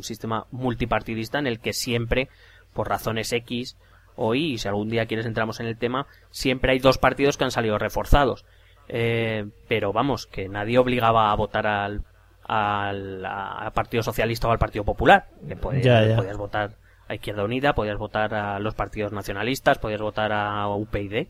[0.00, 2.28] sistema multipartidista en el que siempre,
[2.72, 3.76] por razones X
[4.16, 7.44] o Y, si algún día quieres entramos en el tema, siempre hay dos partidos que
[7.44, 8.46] han salido reforzados.
[8.88, 12.02] Eh, pero vamos, que nadie obligaba a votar al,
[12.46, 15.26] al, Partido Socialista o al Partido Popular.
[15.46, 16.76] Que podías, votar
[17.08, 21.28] a Izquierda Unida, podías votar a los partidos nacionalistas, podías votar a UPyD,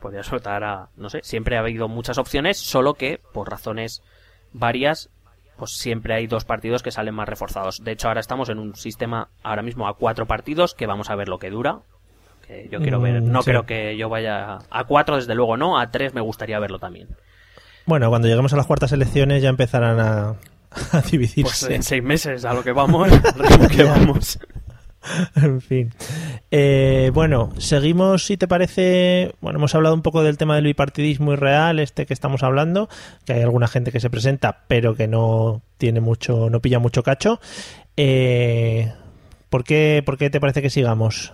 [0.00, 4.02] podías votar a, no sé, siempre ha habido muchas opciones, solo que por razones
[4.52, 5.10] varias,
[5.56, 7.82] pues siempre hay dos partidos que salen más reforzados.
[7.82, 11.16] De hecho, ahora estamos en un sistema ahora mismo a cuatro partidos que vamos a
[11.16, 11.80] ver lo que dura.
[12.46, 15.78] Que yo quiero ver, mm, no creo que yo vaya a cuatro, desde luego no,
[15.78, 17.08] a tres me gustaría verlo también.
[17.86, 20.34] Bueno, cuando lleguemos a las cuartas elecciones ya empezarán a,
[20.92, 21.42] a dividirse.
[21.42, 24.38] Pues en seis meses a lo que vamos, a lo que vamos.
[25.36, 25.92] en fin.
[26.50, 29.34] Eh, bueno, seguimos, si te parece.
[29.40, 32.88] Bueno, hemos hablado un poco del tema del bipartidismo irreal, este que estamos hablando,
[33.24, 37.02] que hay alguna gente que se presenta, pero que no tiene mucho, no pilla mucho
[37.02, 37.40] cacho.
[37.96, 38.92] Eh,
[39.50, 41.32] ¿por, qué, ¿Por qué te parece que sigamos?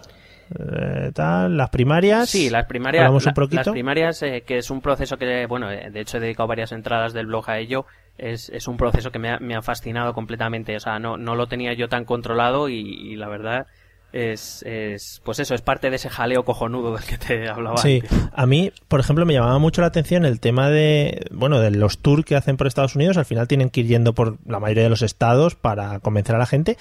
[0.58, 2.28] Eh, tal, las primarias.
[2.28, 3.10] Sí, las primarias.
[3.50, 7.26] las primarias, que es un proceso que, bueno, de hecho he dedicado varias entradas del
[7.26, 7.86] blog a ello
[8.18, 10.76] es, es un proceso que me ha, me ha, fascinado completamente.
[10.76, 13.66] O sea, no, no lo tenía yo tan controlado y, la verdad
[14.12, 17.78] es, es, pues eso, es parte de ese jaleo cojonudo del que te hablaba.
[17.78, 21.70] Sí, a mí, por ejemplo, me llamaba mucho la atención el tema de, bueno, de
[21.70, 24.60] los tours que hacen por Estados Unidos, al final tienen que ir yendo por la
[24.60, 26.76] mayoría de los estados para convencer a la gente.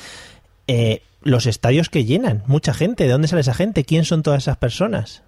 [0.67, 3.85] Eh, los estadios que llenan, mucha gente, ¿de dónde sale esa gente?
[3.85, 5.23] ¿Quién son todas esas personas?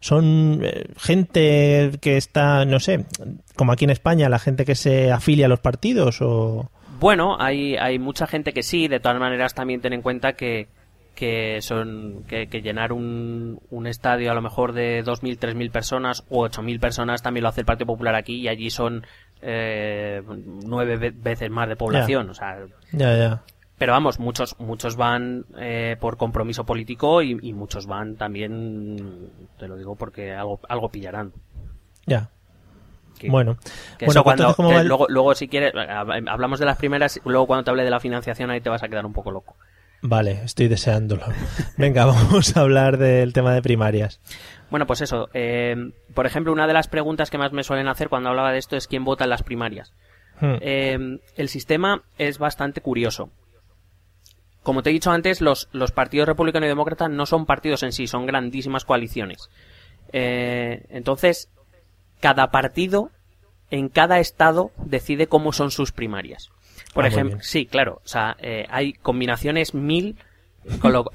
[0.00, 3.04] Son eh, gente que está, no sé,
[3.56, 6.70] como aquí en España, la gente que se afilia a los partidos o...
[7.00, 10.68] Bueno, hay, hay mucha gente que sí, de todas maneras también ten en cuenta que,
[11.14, 16.44] que son que, llenar un, un, estadio a lo mejor de 2.000, 3.000 personas o
[16.48, 19.04] 8.000 personas también lo hace el Partido Popular aquí y allí son
[19.40, 20.22] eh,
[20.64, 22.30] nueve veces más de población.
[22.30, 22.58] O sea.
[23.78, 29.76] Pero vamos, muchos muchos van eh, por compromiso político y, muchos van también, te lo
[29.76, 31.32] digo porque algo, algo pillarán.
[32.04, 32.28] Ya.
[33.28, 33.56] bueno,
[34.04, 37.90] bueno cuando, luego, luego si quieres, hablamos de las primeras, luego cuando te hable de
[37.90, 39.54] la financiación ahí te vas a quedar un poco loco.
[40.02, 41.22] Vale, estoy deseándolo.
[41.76, 44.20] Venga, vamos a hablar del tema de primarias.
[44.70, 45.28] Bueno, pues eso.
[45.34, 48.58] Eh, por ejemplo, una de las preguntas que más me suelen hacer cuando hablaba de
[48.58, 49.92] esto es quién vota en las primarias.
[50.40, 50.56] Hmm.
[50.60, 53.30] Eh, el sistema es bastante curioso
[54.62, 57.92] como te he dicho antes, los, los partidos republicano y demócrata no son partidos en
[57.92, 59.50] sí, son grandísimas coaliciones.
[60.12, 61.50] Eh, entonces,
[62.20, 63.10] cada partido
[63.70, 66.50] en cada estado decide cómo son sus primarias.
[66.94, 70.16] Por ah, ejemplo, sí, claro, o sea, eh, hay combinaciones mil.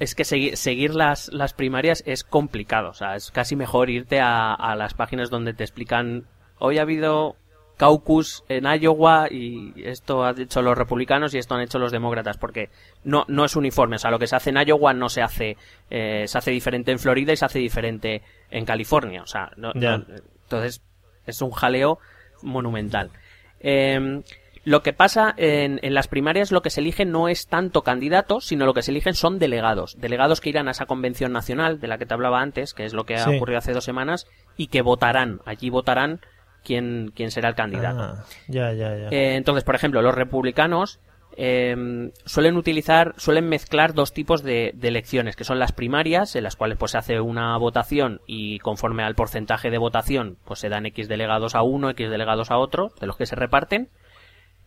[0.00, 4.52] es que seguir, las, las primarias es complicado, o sea, es casi mejor irte a,
[4.54, 6.26] a las páginas donde te explican
[6.58, 7.36] hoy ha habido
[7.76, 12.38] caucus en Iowa y esto han hecho los republicanos y esto han hecho los demócratas
[12.38, 12.70] porque
[13.02, 13.96] no no es uniforme.
[13.96, 15.56] O sea lo que se hace en Iowa no se hace
[15.90, 19.22] eh, se hace diferente en Florida y se hace diferente en California.
[19.22, 20.82] O sea no, entonces
[21.26, 21.98] es un jaleo
[22.42, 23.10] monumental.
[23.60, 24.22] Em,
[24.64, 28.46] lo que pasa en, en, las primarias lo que se eligen no es tanto candidatos
[28.46, 29.96] sino lo que se eligen son delegados.
[29.98, 32.94] Delegados que irán a esa convención nacional de la que te hablaba antes que es
[32.94, 35.40] lo que ha ocurrido hace dos semanas y que votarán.
[35.44, 36.20] Allí votarán
[36.64, 38.00] quién, quién será el candidato.
[38.00, 39.08] Ah, ya, ya, ya.
[39.10, 40.98] Eh, entonces, por ejemplo, los republicanos
[41.36, 46.44] eh, suelen utilizar, suelen mezclar dos tipos de, de, elecciones, que son las primarias, en
[46.44, 50.68] las cuales pues se hace una votación y conforme al porcentaje de votación, pues se
[50.68, 53.88] dan X delegados a uno, X delegados a otro, de los que se reparten.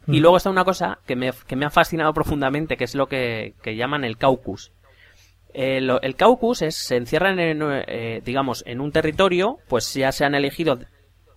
[0.07, 0.21] Y mm.
[0.21, 3.53] luego está una cosa que me, que me ha fascinado profundamente, que es lo que,
[3.61, 4.71] que llaman el caucus.
[5.53, 10.25] El, el caucus es, se encierran en, eh, digamos, en un territorio, pues ya se
[10.25, 10.77] han elegido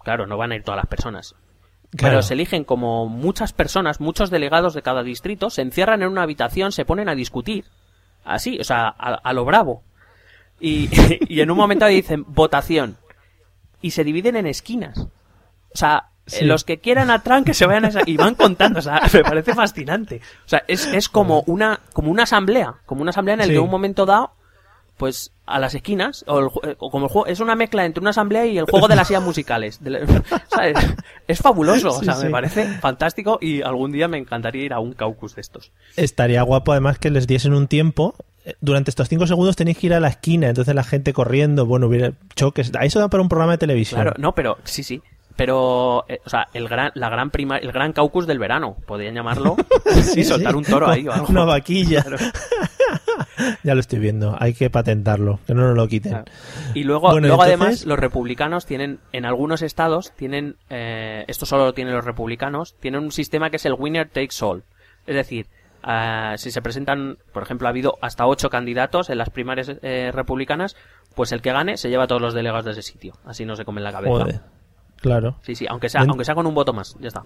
[0.03, 1.35] claro, no van a ir todas las personas.
[1.97, 6.23] Pero se eligen como muchas personas, muchos delegados de cada distrito, se encierran en una
[6.23, 7.65] habitación, se ponen a discutir.
[8.25, 9.83] Así, o sea, a, lo bravo.
[10.61, 10.89] Y,
[11.29, 12.97] y, en un momento dicen votación.
[13.83, 14.99] Y se dividen en esquinas.
[14.99, 16.11] O sea,
[16.43, 18.01] los que quieran a Trump que se vayan a esa...
[18.07, 20.21] Y van contando, o sea, me parece fascinante.
[20.45, 22.77] O sea, es, es como una, como una asamblea.
[22.87, 24.33] Como una asamblea en el que en un momento dado
[25.01, 28.45] pues a las esquinas, o, eh, como el juego, es una mezcla entre una asamblea
[28.45, 29.81] y el juego de las sillas musicales.
[31.27, 34.93] Es, fabuloso, o sea, me parece fantástico y algún día me encantaría ir a un
[34.93, 35.73] caucus de estos.
[35.97, 38.15] Estaría guapo además que les diesen un tiempo.
[38.45, 41.65] Eh, durante estos cinco segundos tenéis que ir a la esquina, entonces la gente corriendo,
[41.65, 42.73] bueno, hubiera choques.
[42.79, 44.03] A eso da para un programa de televisión.
[44.03, 45.01] Claro, no, pero sí, sí
[45.37, 49.15] pero eh, o sea el gran la gran prima el gran caucus del verano podrían
[49.15, 49.57] llamarlo.
[50.17, 51.27] Y soltar un toro ahí o algo.
[51.29, 52.05] una vaquilla.
[53.63, 56.25] Ya lo estoy viendo hay que patentarlo que no nos lo quiten.
[56.75, 61.73] Y luego luego además los republicanos tienen en algunos estados tienen eh, esto solo lo
[61.73, 64.65] tienen los republicanos tienen un sistema que es el winner takes all.
[65.07, 65.47] Es decir
[65.87, 69.73] eh, si se presentan, por ejemplo, ha habido hasta ocho candidatos en las primarias
[70.13, 70.77] republicanas,
[71.15, 73.15] pues el que gane se lleva a todos los delegados de ese sitio.
[73.25, 74.43] Así no se comen la cabeza.
[75.01, 75.37] Claro.
[75.43, 77.25] Sí, sí, aunque sea, aunque sea con un voto más, ya está.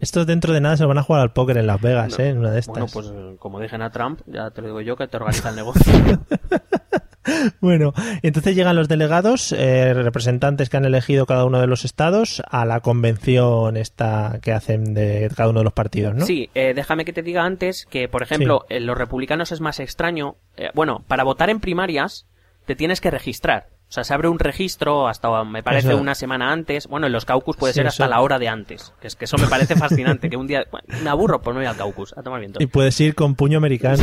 [0.00, 2.28] Estos dentro de nada se van a jugar al póker en Las Vegas, ¿eh?
[2.28, 2.74] En una de estas.
[2.74, 5.56] Bueno, pues como dejen a Trump, ya te lo digo yo, que te organiza el
[5.56, 5.92] negocio.
[7.60, 12.42] bueno, entonces llegan los delegados, eh, representantes que han elegido cada uno de los estados,
[12.48, 16.24] a la convención esta que hacen de cada uno de los partidos, ¿no?
[16.24, 19.80] Sí, eh, déjame que te diga antes que, por ejemplo, en los republicanos es más
[19.80, 20.36] extraño.
[20.56, 22.26] Eh, bueno, para votar en primarias
[22.66, 23.66] te tienes que registrar.
[23.88, 26.86] O sea, se abre un registro hasta, me parece, una semana antes.
[26.88, 28.92] Bueno, en los caucus puede ser hasta la hora de antes.
[29.00, 30.28] Que es que eso me parece fascinante.
[30.28, 30.66] que un día,
[31.02, 32.62] me aburro, pues me voy al caucus a tomar viento.
[32.62, 34.02] Y puedes ir con puño americano.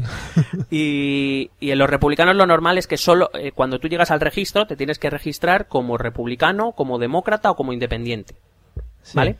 [0.70, 4.20] y, y en los republicanos lo normal es que solo, eh, cuando tú llegas al
[4.20, 8.34] registro, te tienes que registrar como republicano, como demócrata o como independiente.
[9.14, 9.36] ¿Vale?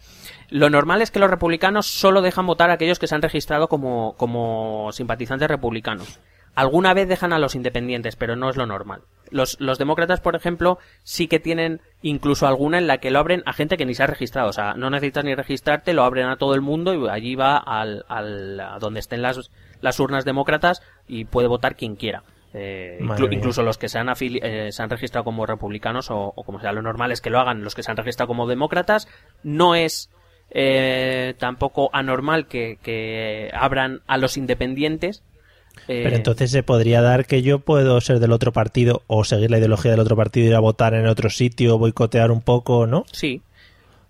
[0.48, 3.68] Lo normal es que los republicanos solo dejan votar a aquellos que se han registrado
[3.68, 6.18] como, como simpatizantes republicanos.
[6.56, 9.02] Alguna vez dejan a los independientes, pero no es lo normal.
[9.30, 13.42] Los, los demócratas, por ejemplo, sí que tienen incluso alguna en la que lo abren
[13.44, 14.48] a gente que ni se ha registrado.
[14.48, 17.58] O sea, no necesitas ni registrarte, lo abren a todo el mundo y allí va
[17.58, 19.50] al, al a donde estén las,
[19.82, 22.22] las urnas demócratas y puede votar quien quiera.
[22.54, 23.00] Eh,
[23.32, 26.80] incluso los que se han, eh, se han registrado como republicanos o, como sea lo
[26.80, 29.08] normal es que lo hagan los que se han registrado como demócratas
[29.42, 30.10] no es
[30.50, 35.22] eh, tampoco anormal que, que abran a los independientes
[35.86, 39.58] pero entonces se podría dar que yo puedo ser del otro partido o seguir la
[39.58, 43.04] ideología del otro partido, ir a votar en otro sitio, boicotear un poco, ¿no?
[43.12, 43.42] Sí.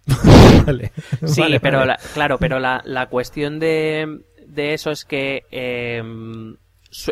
[1.25, 1.83] sí, pero
[2.15, 6.57] claro, pero la, la cuestión de, de, eso es que em,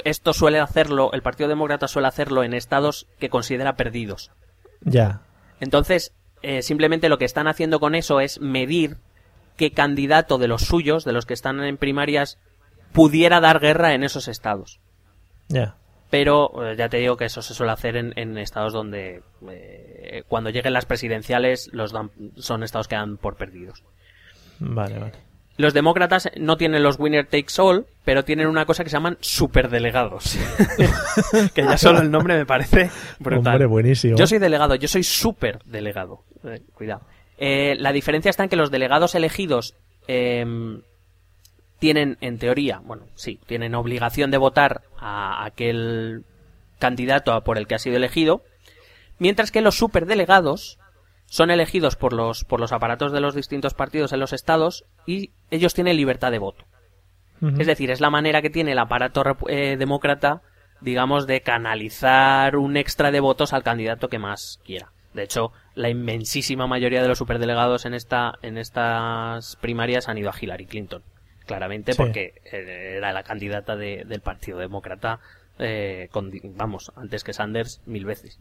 [0.05, 4.31] esto suele hacerlo, el Partido Demócrata suele hacerlo en estados que considera perdidos.
[4.83, 5.23] Ya.
[5.61, 6.13] Entonces,
[6.43, 8.99] eh, simplemente lo que están haciendo con eso es medir
[9.57, 12.39] qué candidato de los suyos, de los que están en primarias,
[12.95, 14.81] pudiera dar guerra en esos estados.
[15.49, 15.75] Ya.
[16.11, 20.51] Pero eh, ya te digo que eso se suele hacer en, estados donde eh, cuando
[20.51, 21.93] lleguen las presidenciales los
[22.37, 23.83] son estados que dan por perdidos.
[24.61, 25.13] Vale, vale.
[25.57, 29.19] Los demócratas no tienen los winner takes all, pero tienen una cosa que se llaman
[29.21, 30.39] superdelegados.
[31.55, 33.55] que ya solo el nombre me parece brutal.
[33.55, 34.17] Hombre, buenísimo.
[34.17, 36.23] Yo soy delegado, yo soy superdelegado.
[36.45, 37.03] Eh, cuidado.
[37.39, 39.75] la diferencia está en que los delegados elegidos
[40.07, 40.83] em,
[41.85, 46.25] tienen, en teoría, bueno, sí, tienen obligación de votar a aquel
[46.79, 48.43] candidato por el que ha sido elegido,
[49.19, 50.79] mientras que los superdelegados
[51.27, 55.33] son elegidos por los, por los aparatos de los distintos partidos en los estados y
[55.51, 56.65] ellos tienen libertad de voto.
[57.59, 60.41] Es decir, es la manera que tiene el aparato eh, demócrata,
[60.81, 64.93] digamos, de canalizar un extra de votos al candidato que más quiera.
[65.13, 70.31] De hecho, la inmensísima mayoría de los superdelegados en esta, en estas primarias han ido
[70.31, 71.03] a Hillary Clinton
[71.47, 75.21] claramente, porque eh, era la candidata del Partido Demócrata,
[75.59, 76.09] eh,
[76.55, 78.39] vamos, antes que Sanders mil veces.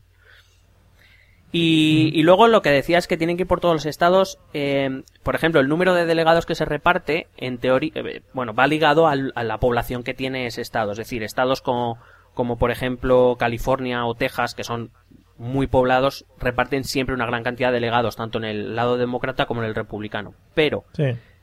[1.55, 4.39] Y, luego lo que decía es que tienen que ir por todos los estados.
[4.55, 7.93] Eh, por ejemplo, el número de delegados que se reparte, en teoría,
[8.33, 10.93] bueno, va ligado a la población que tiene ese estado.
[10.93, 11.99] Es decir, estados como,
[12.33, 14.89] como por ejemplo California o Texas, que son
[15.37, 19.61] muy poblados, reparten siempre una gran cantidad de delegados, tanto en el lado demócrata como
[19.61, 20.33] en el republicano.
[20.55, 20.85] Pero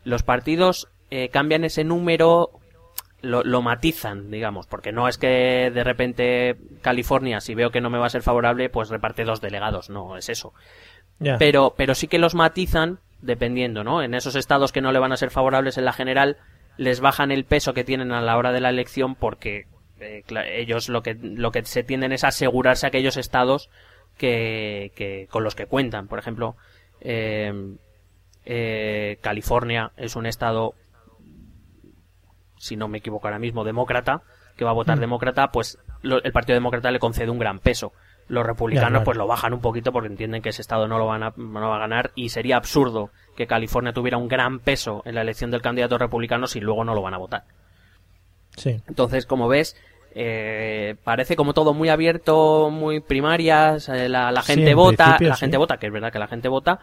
[0.03, 2.51] los partidos eh, cambian ese número,
[3.23, 7.99] lo, matizan, digamos, porque no es que de repente California, si veo que no me
[7.99, 10.53] va a ser favorable, pues reparte dos delegados, no es eso.
[11.38, 14.03] Pero, pero sí que los matizan dependiendo, ¿no?
[14.03, 16.38] En esos estados que no le van a ser favorables en la general,
[16.79, 19.66] les bajan el peso que tienen a la hora de la elección porque
[20.01, 23.68] eh, ellos lo que, lo que se tienden es asegurarse aquellos estados
[24.16, 26.09] que, que con los que cuentan.
[26.09, 26.57] Por ejemplo,
[27.03, 27.53] eh,
[29.20, 30.75] California es un estado
[32.61, 34.20] si no me equivoco ahora mismo, demócrata,
[34.55, 35.01] que va a votar mm.
[35.01, 37.92] demócrata, pues el Partido Demócrata le concede un gran peso.
[38.29, 41.23] Los republicanos pues lo bajan un poquito porque entienden que ese estado no lo van
[41.23, 45.16] a, no va a ganar y sería absurdo que California tuviera un gran peso en
[45.16, 47.44] la elección del candidato republicano si luego no lo van a votar.
[48.57, 48.83] Sí.
[48.87, 49.75] Entonces, como ves,
[50.14, 55.79] eh, parece como todo muy abierto, muy primarias, eh, la, gente vota, la gente vota,
[55.79, 56.81] que es verdad que la gente vota,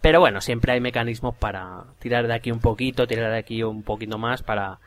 [0.00, 3.82] pero bueno, siempre hay mecanismos para tirar de aquí un poquito, tirar de aquí un
[3.82, 4.78] poquito más para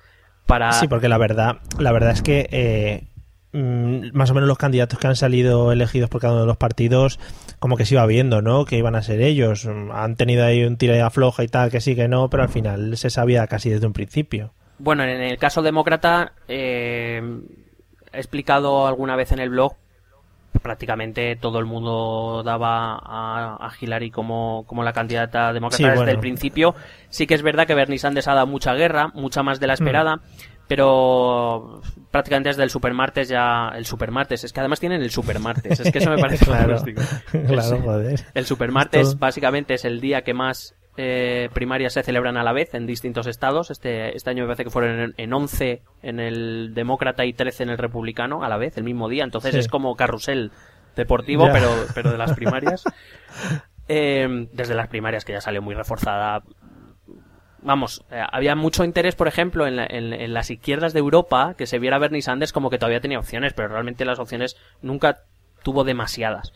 [0.73, 3.08] Sí, porque la verdad, la verdad es que eh,
[3.54, 6.58] mm, más o menos los candidatos que han salido elegidos por cada uno de los
[6.58, 7.19] partidos,
[7.60, 8.65] como que se iba viendo, ¿no?
[8.65, 9.65] Que iban a ser ellos.
[9.65, 12.97] Han tenido ahí un tira floja y tal, que sí, que no, pero al final
[12.97, 14.54] se sabía casi desde un principio.
[14.77, 17.21] Bueno, en el caso demócrata, eh,
[18.12, 19.75] he explicado alguna vez en el blog
[20.59, 26.75] prácticamente todo el mundo daba a, Hillary como, como, la candidata demócrata desde el principio.
[27.09, 29.73] Sí que es verdad que Bernie Sanders ha dado mucha guerra, mucha más de la
[29.73, 29.75] mm.
[29.75, 30.19] esperada,
[30.67, 33.69] pero prácticamente desde el supermartes ya...
[33.75, 37.01] El supermartes, es que además tienen el supermartes, es que eso me parece fantástico.
[37.47, 38.19] claro, joder.
[38.33, 42.73] El supermartes básicamente es el día que más eh, primarias se celebran a la vez
[42.73, 43.71] en distintos estados.
[43.71, 47.69] Este, este año me parece que fueron en, 11 en el demócrata y 13 en
[47.69, 49.23] el republicano a la vez, el mismo día.
[49.23, 50.51] Entonces es como carrusel
[50.95, 52.84] deportivo, pero, pero de las primarias.
[53.88, 56.43] Eh, desde las primarias que ya salió muy reforzada.
[57.63, 61.77] Vamos, eh, había mucho interés, por ejemplo, en, en, las izquierdas de Europa, que se
[61.77, 65.23] viera Bernie Sanders como que todavía tenía opciones, pero realmente las opciones nunca
[65.63, 66.54] tuvo demasiadas.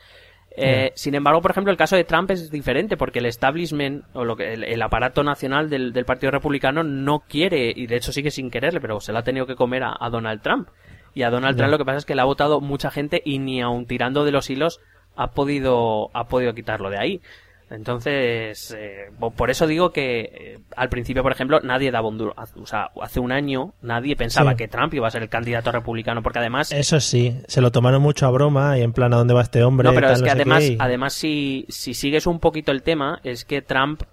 [0.58, 4.24] Eh, sin embargo, por ejemplo, el caso de Trump es diferente porque el establishment o
[4.24, 8.50] lo que el, aparato nacional del, Partido Republicano no quiere y de hecho sigue sin
[8.50, 10.70] quererle, pero se le ha tenido que comer a, Donald Trump.
[11.14, 13.40] Y a Donald Trump lo que pasa es que le ha votado mucha gente y
[13.40, 14.82] ni aun tirando de los hilos
[15.16, 17.22] ha podido ha podido quitarlo de ahí.
[17.70, 22.36] Entonces, eh, por eso digo que eh, al principio, por ejemplo, nadie daba un duro.
[22.56, 26.22] O sea, hace un año nadie pensaba que Trump iba a ser el candidato republicano,
[26.22, 26.72] porque además.
[26.72, 29.64] Eso sí, se lo tomaron mucho a broma y en plan, ¿a dónde va este
[29.64, 29.88] hombre?
[29.88, 33.64] No, pero es que además, además si, si sigues un poquito el tema, es que
[33.64, 34.04] Trump,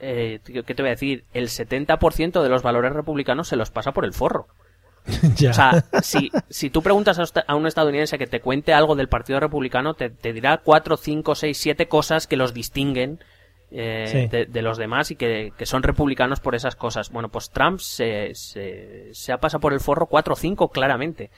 [0.00, 1.24] eh, ¿qué te voy a decir?
[1.32, 4.48] El 70% de los valores republicanos se los pasa por el forro.
[5.48, 9.40] O sea, si, si tú preguntas a un estadounidense que te cuente algo del Partido
[9.40, 13.18] Republicano, te, dirá cuatro, cinco, seis, siete cosas que los distinguen
[13.70, 17.10] eh, de, los demás y que, son republicanos por esas cosas.
[17.10, 21.30] Bueno, pues Trump se, se, se ha pasado por el forro cuatro o cinco claramente.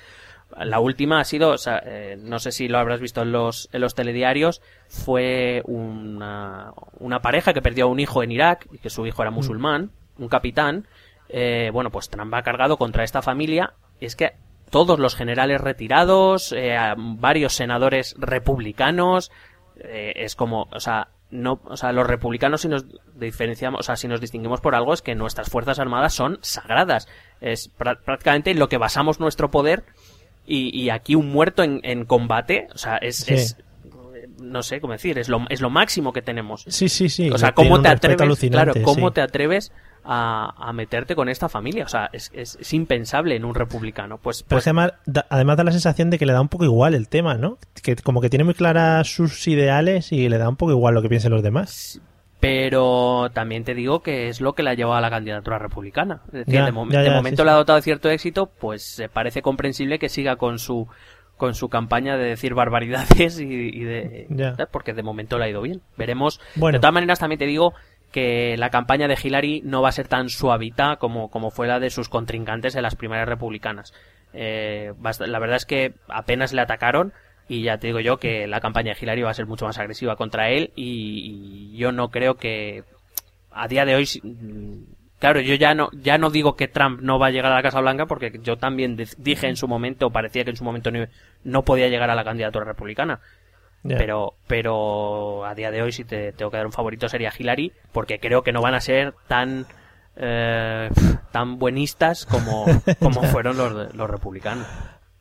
[0.59, 3.69] La última ha sido, o sea, eh, no sé si lo habrás visto en los,
[3.73, 8.79] en los telediarios, fue una, una pareja que perdió a un hijo en Irak y
[8.79, 10.89] que su hijo era musulmán, un capitán,
[11.33, 13.75] eh, bueno, pues Trump ha cargado contra esta familia.
[14.01, 14.33] es que
[14.71, 19.33] todos los generales retirados, eh, varios senadores republicanos,
[19.81, 23.97] eh, es como, o sea, no, o sea, los republicanos si nos diferenciamos, o sea,
[23.97, 27.09] si nos distinguimos por algo es que nuestras fuerzas armadas son sagradas.
[27.41, 29.85] Es prácticamente lo que basamos nuestro poder
[30.47, 33.57] y, aquí un muerto en, combate, o sea, es, es
[34.41, 36.65] no sé cómo decir, es lo, es lo máximo que tenemos.
[36.67, 37.31] Sí, sí, sí.
[37.31, 39.73] O sea, ¿cómo te atreves, claro, cómo te atreves
[40.05, 41.85] a, meterte con esta familia.
[41.85, 44.19] O sea, es, es, impensable en un republicano.
[44.19, 46.95] Pues, pues además, da, además da la sensación de que le da un poco igual
[46.95, 47.59] el tema, ¿no?
[47.83, 51.03] Que como que tiene muy claras sus ideales y le da un poco igual lo
[51.03, 52.01] que piensen los demás.
[52.41, 56.23] Pero también te digo que es lo que la ha llevado a la candidatura republicana.
[56.29, 60.37] Es decir, de, momento le ha dotado de cierto éxito, pues parece comprensible que siga
[60.37, 60.89] con su
[61.41, 64.27] con su campaña de decir barbaridades y, de
[64.71, 65.81] porque de momento le ha ido bien.
[65.97, 66.41] Veremos.
[66.55, 66.77] Bueno.
[66.77, 67.75] De todas maneras también te digo
[68.11, 71.81] que la campaña de Hillary no va a ser tan suavita como, como fue la
[71.81, 73.93] de sus contrincantes en las primarias republicanas.
[74.33, 77.13] Eh, la verdad es que apenas le atacaron
[77.49, 79.79] y ya te digo yo que la campaña de Hillary va a ser mucho más
[79.79, 82.85] agresiva contra él y, yo no creo que
[83.51, 84.07] a día de hoy
[85.19, 87.63] claro yo ya no ya no digo que Trump no va a llegar a la
[87.63, 90.91] Casa Blanca porque yo también dije en su momento parecía que en su momento
[91.43, 93.21] no podía llegar a la candidatura republicana
[93.83, 97.73] pero, pero a día de hoy, si te tengo que dar un favorito, sería Hillary,
[97.93, 99.67] porque creo que no van a ser tan
[100.17, 100.91] eh,
[101.33, 102.67] tan buenistas como,
[103.01, 104.67] como fueron los, los republicanos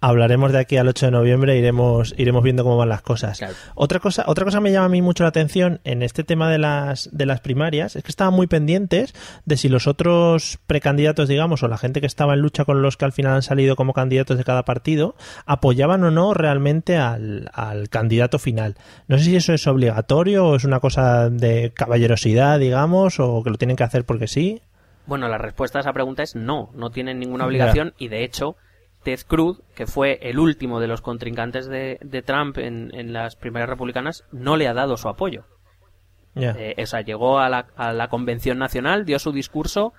[0.01, 3.41] hablaremos de aquí al 8 de noviembre, iremos, iremos viendo cómo van las cosas.
[3.75, 6.57] Otra cosa, otra cosa me llama a mí mucho la atención en este tema de
[6.57, 9.13] las, de las primarias, es que estaban muy pendientes
[9.45, 12.97] de si los otros precandidatos, digamos, o la gente que estaba en lucha con los
[12.97, 17.49] que al final han salido como candidatos de cada partido, apoyaban o no realmente al,
[17.53, 18.75] al candidato final.
[19.07, 23.49] No sé si eso es obligatorio o es una cosa de caballerosidad, digamos, o que
[23.49, 24.61] lo tienen que hacer porque sí.
[25.05, 28.55] Bueno, la respuesta a esa pregunta es no, no tienen ninguna obligación y de hecho
[29.09, 34.23] Ted Cruz, que fue el último de los contrincantes de, Trump en, las primeras republicanas,
[34.31, 35.45] no le ha dado su apoyo.
[36.35, 39.93] Eh, o sea, llegó a la, convención nacional, dio su discurso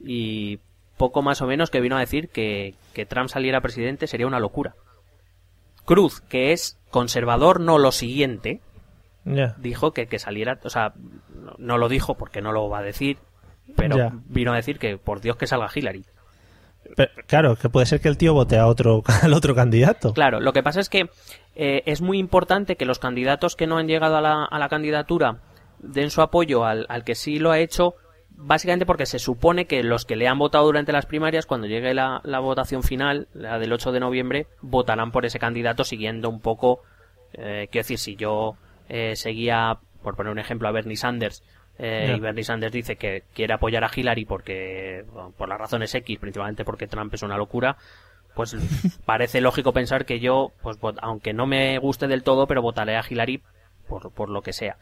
[0.00, 0.58] y
[0.96, 2.74] poco más o menos que vino a decir que,
[3.08, 4.74] Trump saliera presidente sería una locura.
[5.84, 8.60] Cruz, que es conservador, no lo siguiente,
[9.58, 10.92] dijo que, que saliera, o sea,
[11.56, 13.18] no, lo dijo porque no lo va a decir,
[13.76, 16.04] pero vino a decir que por Dios que salga Hillary
[17.26, 20.12] claro, que puede ser que el tío vote a otro, al otro candidato.
[20.12, 21.10] Claro, lo que pasa es que
[21.54, 24.68] eh, es muy importante que los candidatos que no han llegado a la, a la
[24.68, 25.38] candidatura
[25.82, 27.94] den su apoyo al, que sí lo ha hecho,
[28.30, 31.94] básicamente porque se supone que los que le han votado durante las primarias, cuando llegue
[31.94, 36.40] la, la votación final, la del 8 de noviembre, votarán por ese candidato siguiendo un
[36.40, 36.82] poco,
[37.32, 38.56] eh, quiero decir, si yo
[38.88, 41.42] eh, seguía, por poner un ejemplo, a Bernie Sanders,
[41.82, 45.02] eh, y Bernie Sanders dice que quiere apoyar a Hillary porque,
[45.38, 47.78] por las razones X, principalmente porque Trump es una locura,
[48.34, 48.54] pues
[49.06, 53.04] parece lógico pensar que yo, pues aunque no me guste del todo, pero votaré a
[53.08, 53.40] Hillary
[53.88, 54.76] por, por lo que sea.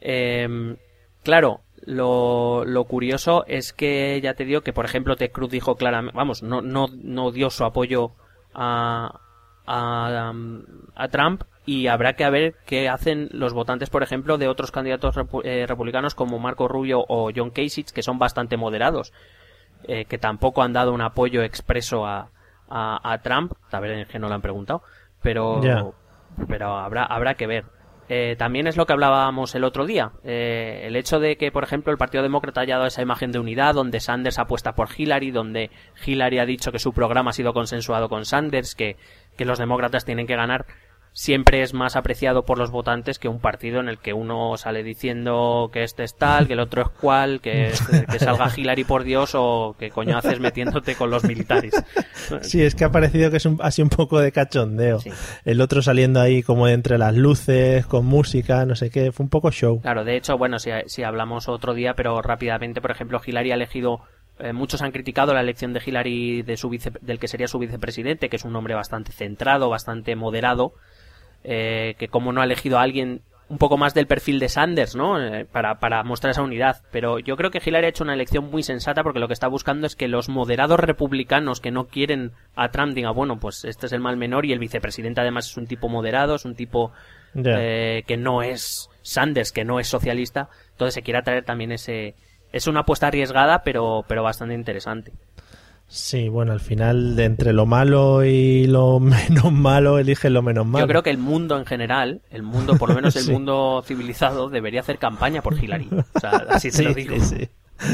[0.00, 0.78] Em,
[1.22, 5.76] claro, lo, lo, curioso es que ya te digo que, por ejemplo, Ted Cruz dijo
[5.76, 8.12] claramente, vamos, no, no, no dio su apoyo
[8.54, 9.20] a,
[9.66, 10.32] a,
[10.94, 15.14] a Trump y habrá que ver qué hacen los votantes, por ejemplo, de otros candidatos
[15.44, 19.12] eh, republicanos como Marco Rubio o John Kasich, que son bastante moderados,
[19.84, 22.28] eh, que tampoco han dado un apoyo expreso a,
[22.68, 24.82] a, Trump, tal vez que no lo han preguntado,
[25.22, 25.94] pero,
[26.48, 27.64] pero habrá, habrá que ver.
[28.10, 30.12] Eh, también es lo que hablábamos el otro día.
[30.22, 33.72] el hecho de que, por ejemplo, el Partido Demócrata haya dado esa imagen de unidad,
[33.72, 35.70] donde Sanders apuesta por Hillary, donde
[36.04, 38.98] Hillary ha dicho que su programa ha sido consensuado con Sanders, que,
[39.38, 40.66] que los demócratas tienen que ganar
[41.14, 44.82] siempre es más apreciado por los votantes que un partido en el que uno sale
[44.82, 47.72] diciendo que este es tal, que el otro es cual, que,
[48.10, 51.72] que salga Hillary por Dios o que coño haces metiéndote con los militares.
[52.40, 54.98] Sí, es que ha parecido que es así un poco de cachondeo.
[55.44, 59.30] El otro saliendo ahí como entre las luces, con música, no sé qué, fue un
[59.30, 59.80] poco show.
[59.80, 63.54] Claro, de hecho, bueno, si, si hablamos otro día, pero rápidamente, por ejemplo, Hillary ha
[63.54, 64.00] elegido
[64.40, 67.60] eh, muchos han criticado la elección de Hillary de su vice, del que sería su
[67.60, 70.74] vicepresidente, que es un hombre bastante centrado, bastante moderado,
[71.44, 74.96] eh, que como no ha elegido a alguien un poco más del perfil de Sanders,
[74.96, 75.20] ¿no?
[75.22, 76.82] Eh, para, para mostrar esa unidad.
[76.90, 79.48] Pero yo creo que Hillary ha hecho una elección muy sensata porque lo que está
[79.48, 83.86] buscando es que los moderados republicanos que no quieren a Trump digan, bueno, pues este
[83.86, 86.92] es el mal menor y el vicepresidente además es un tipo moderado, es un tipo
[87.34, 90.48] eh, que no es Sanders, que no es socialista.
[90.72, 92.14] Entonces se quiere traer también ese...
[92.50, 95.12] Es una apuesta arriesgada, pero, pero bastante interesante.
[95.86, 100.66] Sí, bueno, al final, de entre lo malo y lo menos malo, elige lo menos
[100.66, 100.84] malo.
[100.84, 104.48] Yo creo que el mundo en general, el mundo, por lo menos el mundo civilizado,
[104.48, 105.88] debería hacer campaña por Hillary.
[106.14, 107.16] O sea, así te lo digo.
[107.20, 107.48] Sí,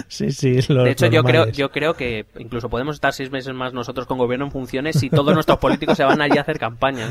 [0.08, 0.30] sí.
[0.30, 3.72] sí, lo, de hecho, yo creo, yo creo que incluso podemos estar seis meses más
[3.72, 7.08] nosotros con gobierno en funciones si todos nuestros políticos se van allí a hacer campaña.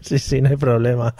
[0.00, 1.14] Sí, sí, no hay problema.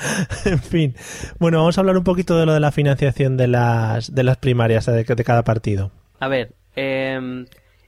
[0.45, 0.95] En fin.
[1.39, 4.37] Bueno, vamos a hablar un poquito de lo de la financiación de las, de las
[4.39, 5.91] primarias de, de cada partido.
[6.21, 7.45] A ver, eh,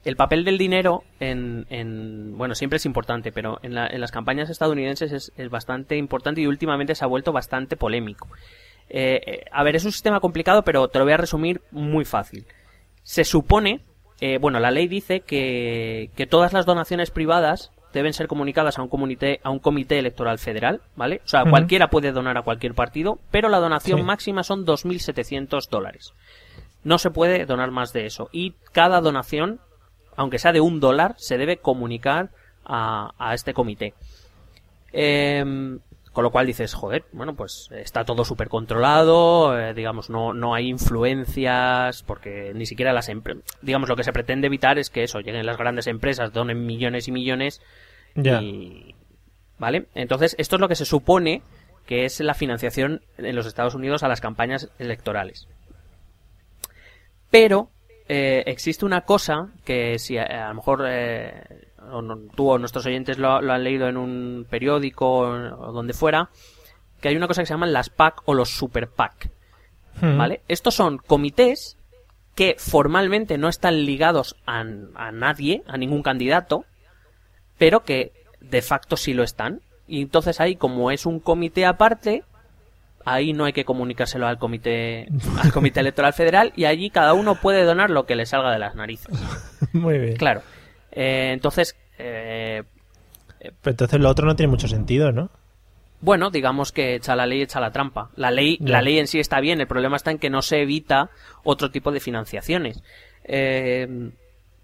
[0.07, 5.49] el papel del dinero en, bueno, siempre es importante, pero en, las campañas estadounidenses es,
[5.49, 8.27] bastante importante y últimamente se ha vuelto bastante polémico.
[8.89, 12.05] Eh, eh, a ver, es un sistema complicado, pero te lo voy a resumir muy
[12.05, 12.45] fácil.
[13.03, 13.81] Se supone,
[14.21, 18.87] eh, bueno, la ley dice que, todas las donaciones privadas deben ser comunicadas a un
[18.87, 21.21] comité, a un comité electoral federal, ¿vale?
[21.25, 26.13] O sea, cualquiera puede donar a cualquier partido, pero la donación máxima son 2.700 dólares.
[26.83, 28.29] No se puede donar más de eso.
[28.31, 29.59] Y cada donación
[30.17, 32.29] aunque sea de un dólar, se debe comunicar
[32.65, 33.93] a, este comité.
[34.91, 35.79] Em,
[36.11, 40.55] con lo cual dices, joder, bueno, pues está todo súper controlado, eh, digamos, no, no
[40.55, 45.03] hay influencias, porque ni siquiera las empresas, digamos, lo que se pretende evitar es que
[45.03, 47.61] eso, lleguen las grandes empresas, donen millones y millones,
[48.15, 48.95] y,
[49.59, 49.85] ¿vale?
[49.93, 51.43] Entonces, esto es lo que se supone
[51.85, 55.47] que es la financiación en los Estados Unidos a las campañas electorales.
[57.29, 57.69] Pero,
[58.09, 61.67] eh, existe una cosa que si a, lo mejor eh,
[62.35, 66.29] tú o nuestros oyentes lo, han leído en un periódico o, donde fuera,
[67.01, 69.29] que hay una cosa que se llaman las PAC o los Super PAC.
[70.01, 70.17] Hmm.
[70.17, 70.41] ¿Vale?
[70.47, 71.77] Estos son comités
[72.35, 76.65] que formalmente no están ligados a, a nadie, a ningún candidato,
[77.57, 79.61] pero que de facto sí lo están.
[79.87, 82.23] Y entonces ahí, como es un comité aparte,
[83.07, 85.07] ahí no hay que comunicárselo al comité
[85.41, 88.59] al comité electoral federal y allí cada uno puede donar lo que le salga de
[88.59, 89.15] las narices.
[89.73, 90.17] Muy bien.
[90.17, 90.41] Claro.
[90.91, 92.63] Eh, entonces eh,
[93.39, 95.29] pero entonces lo otro no tiene mucho sentido no
[96.01, 98.09] bueno digamos que echa la ley echa la trampa.
[98.15, 100.61] La ley la ley en sí está bien el problema está en que no se
[100.61, 101.09] evita
[101.43, 102.83] otro tipo de financiaciones.
[103.23, 104.11] Eh,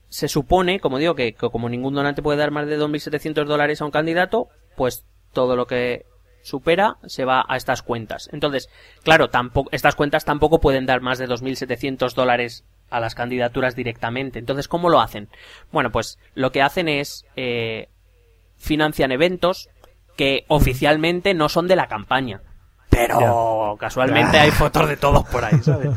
[0.10, 3.82] se supone, como digo, que, que, como ningún donante puede dar más de 2.700 dólares
[3.82, 6.06] a un candidato, pues todo lo que
[6.44, 8.30] supera, se va a estas cuentas.
[8.32, 8.70] Entonces,
[9.04, 14.38] claro, tampoco, estas cuentas tampoco pueden dar más de 2.700 dólares a las candidaturas directamente.
[14.38, 15.30] Entonces, ¿cómo lo hacen?
[15.72, 17.90] Bueno, pues lo que hacen es eh,
[18.58, 19.70] financian eventos
[20.16, 22.42] que oficialmente no son de la campaña.
[22.90, 25.90] Pero casualmente hay fotos de todos por ahí, ¿sabes?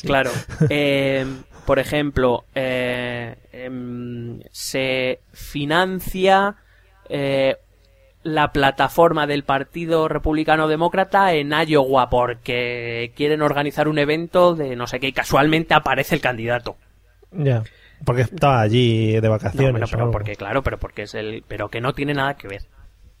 [0.02, 0.30] Claro.
[0.70, 1.26] Eh,
[1.66, 6.56] por ejemplo, eh, em, se financia
[7.10, 7.56] eh,
[8.22, 14.86] la plataforma del Partido Republicano Demócrata en Iowa porque quieren organizar un evento de no
[14.86, 16.76] sé qué y casualmente aparece el candidato.
[17.32, 17.62] Ya.
[18.04, 19.90] Porque estaba allí de vacaciones.
[19.90, 21.44] pero porque, claro, pero porque es el.
[21.46, 22.62] Pero que no tiene nada que ver.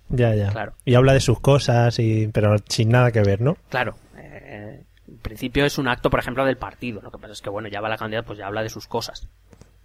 [0.08, 0.50] Ya, ya.
[0.50, 0.74] Claro.
[0.84, 3.56] Y habla de sus cosas, y pero sin nada que ver, ¿no?
[3.68, 3.96] Claro.
[4.16, 7.00] Eh, en principio es un acto, por ejemplo, del partido.
[7.02, 8.86] Lo que pasa es que, bueno, ya va la candidata, pues ya habla de sus
[8.86, 9.28] cosas.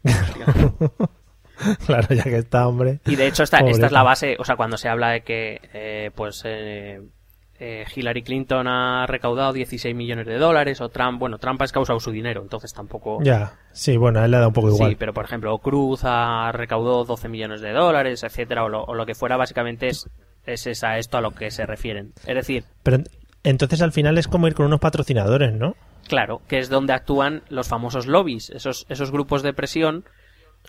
[1.85, 2.99] claro, ya que está, hombre.
[3.05, 5.61] Y de hecho, esta, esta es la base, o sea, cuando se habla de que,
[5.73, 7.01] eh, pues, eh,
[7.59, 11.99] eh, Hillary Clinton ha recaudado 16 millones de dólares, o Trump, bueno, Trump ha causado
[11.99, 13.19] su dinero, entonces tampoco.
[13.23, 14.89] Ya, sí, bueno, a él le da un poco igual.
[14.89, 19.15] Sí, pero por ejemplo, Cruz ha recaudado 12 millones de dólares, etcétera, o lo, que
[19.15, 20.07] fuera, básicamente es,
[20.45, 22.13] es a esto a lo que se refieren.
[22.25, 22.65] Es decir.
[22.81, 23.03] Pero
[23.43, 25.75] entonces al final es como ir con unos patrocinadores, ¿no?
[26.07, 30.03] Claro, que es donde actúan los famosos lobbies, esos, esos grupos de presión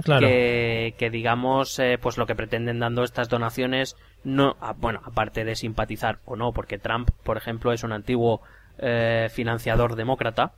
[0.03, 6.19] que, digamos, eh, pues lo que pretenden dando estas donaciones, no, bueno, aparte de simpatizar
[6.25, 8.43] o no, porque Trump, por ejemplo, es un antiguo
[8.79, 10.53] eh, financiador demócrata,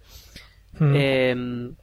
[0.79, 0.95] mm.
[0.97, 1.75] em,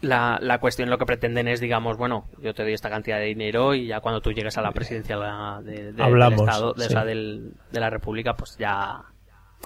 [0.00, 3.26] la, la, cuestión lo que pretenden es, digamos, bueno, yo te doy esta cantidad de
[3.26, 5.16] dinero y ya cuando tú llegues a la presidencia
[5.62, 9.04] de, del Estado, de, de la República, pues ya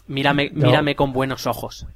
[0.06, 1.86] mírame, mírame con buenos ojos.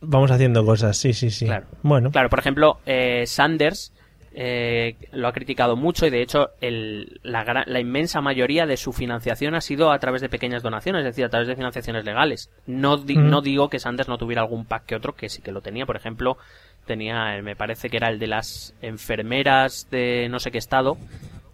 [0.00, 1.44] Vamos haciendo cosas, sí, sí, sí.
[1.44, 1.66] Claro.
[1.82, 2.10] Bueno.
[2.10, 3.92] Claro, por ejemplo, eh, Sanders
[4.34, 9.60] eh, lo ha criticado mucho y de hecho la, inmensa mayoría de su financiación ha
[9.60, 12.50] sido a través de pequeñas donaciones, es decir, a través de financiaciones legales.
[12.66, 15.60] No, no digo que Sanders no tuviera algún pack que otro, que sí que lo
[15.60, 15.86] tenía.
[15.86, 16.38] Por ejemplo,
[16.86, 20.96] tenía, eh, me parece que era el de las enfermeras de no sé qué estado,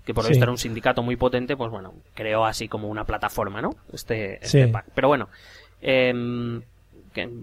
[0.04, 3.04] que por lo visto era un sindicato muy potente, pues bueno, creó así como una
[3.04, 3.70] plataforma, ¿no?
[3.92, 4.86] Este, este pack.
[4.94, 5.28] Pero bueno,
[5.80, 6.62] Em,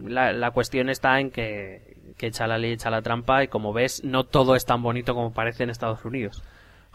[0.05, 4.03] la, cuestión está en que, que echa la ley, echa la trampa y como ves,
[4.03, 6.43] no todo es tan bonito como parece en Estados Unidos.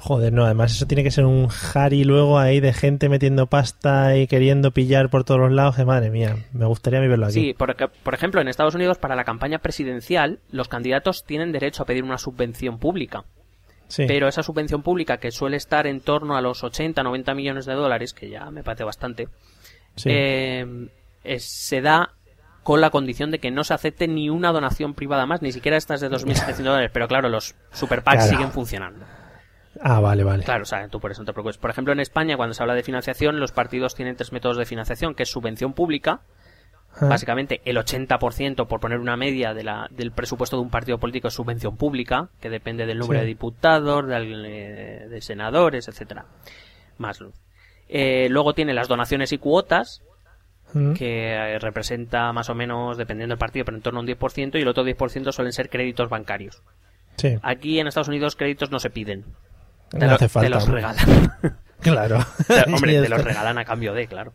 [0.00, 4.16] Joder, no, además eso tiene que ser un Harry luego ahí de gente metiendo pasta
[4.16, 7.34] y queriendo pillar por todos los lados, que madre mía, me gustaría verlo aquí.
[7.34, 11.82] Sí, por, por ejemplo, en Estados Unidos para la campaña presidencial los candidatos tienen derecho
[11.82, 13.24] a pedir una subvención pública.
[13.88, 14.04] Sí.
[14.06, 17.74] Pero esa subvención pública que suele estar en torno a los 80, 90 millones de
[17.74, 19.28] dólares, que ya me parece bastante,
[20.04, 20.88] eh,
[21.38, 22.14] se da
[22.68, 25.78] con la condición de que no se acepte ni una donación privada más, ni siquiera
[25.78, 26.90] estas de 2.700 dólares.
[26.92, 29.06] Pero claro, los super PACs siguen funcionando.
[29.80, 30.44] Ah, vale, vale.
[30.44, 31.56] Claro, o sea, tú por eso no te preocupes.
[31.56, 34.66] Por ejemplo, en España, cuando se habla de financiación, los partidos tienen tres métodos de
[34.66, 36.20] financiación, que es subvención pública,
[37.00, 37.06] ah.
[37.06, 41.28] básicamente el 80%, por poner una media de la, del presupuesto de un partido político
[41.28, 46.26] es subvención pública, que depende del número de diputados, de, de, senadores, etcétera.
[46.98, 47.18] Más
[47.88, 50.02] eh, luego tiene las donaciones y cuotas,
[50.72, 50.92] mm.
[50.92, 54.58] que eh, representa más o menos, dependiendo del partido, pero en torno a un 10%,
[54.58, 56.62] y el otro 10% suelen ser créditos bancarios.
[57.16, 57.36] Sí.
[57.42, 59.24] Aquí en Estados Unidos créditos no se piden.
[59.90, 61.32] Te, hace falta, los regalan.
[61.80, 62.18] claro.
[62.72, 64.32] hombre, te los regalan a cambio de, claro.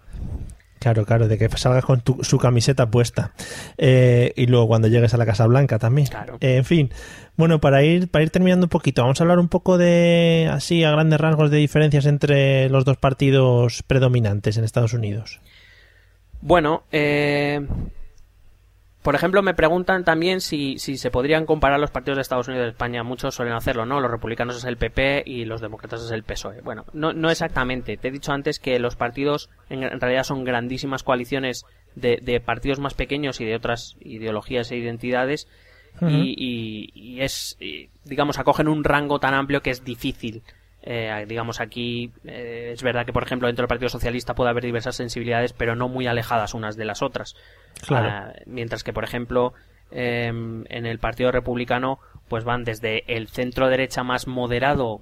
[0.83, 3.31] Claro, claro, de que salgas con tu, su camiseta puesta.
[3.77, 6.07] Eh, y luego cuando llegues a la Casa Blanca también.
[6.07, 6.35] Claro.
[6.41, 6.91] Eh, en fin,
[7.37, 10.83] bueno, para ir, para ir terminando un poquito, vamos a hablar un poco de, así,
[10.83, 15.39] a grandes rasgos, de diferencias entre los dos partidos predominantes en Estados Unidos.
[16.45, 17.65] Bueno, eh,
[19.01, 22.63] por ejemplo, me preguntan también si, si se podrían comparar los partidos de Estados Unidos
[22.63, 23.01] y de España.
[23.01, 24.01] Muchos suelen hacerlo, ¿no?
[24.01, 26.59] Los republicanos es el PP y los demócratas es el PSOE.
[26.59, 27.95] Bueno, no, no exactamente.
[27.95, 31.65] Te he dicho antes que los partidos en, realidad son grandísimas coaliciones
[31.95, 35.47] de, de, partidos más pequeños y de otras ideologías e identidades.
[36.01, 37.57] y, y, es,
[38.03, 40.43] digamos, acogen un rango tan amplio que es difícil
[40.85, 44.65] eh, digamos aquí eh, es verdad que por ejemplo dentro del Partido Socialista puede haber
[44.65, 47.35] diversas sensibilidades pero no muy alejadas unas de las otras.
[47.89, 49.53] Ah, mientras que por ejemplo
[49.91, 54.99] em, en el Partido Republicano pues van desde el centro derecha más moderado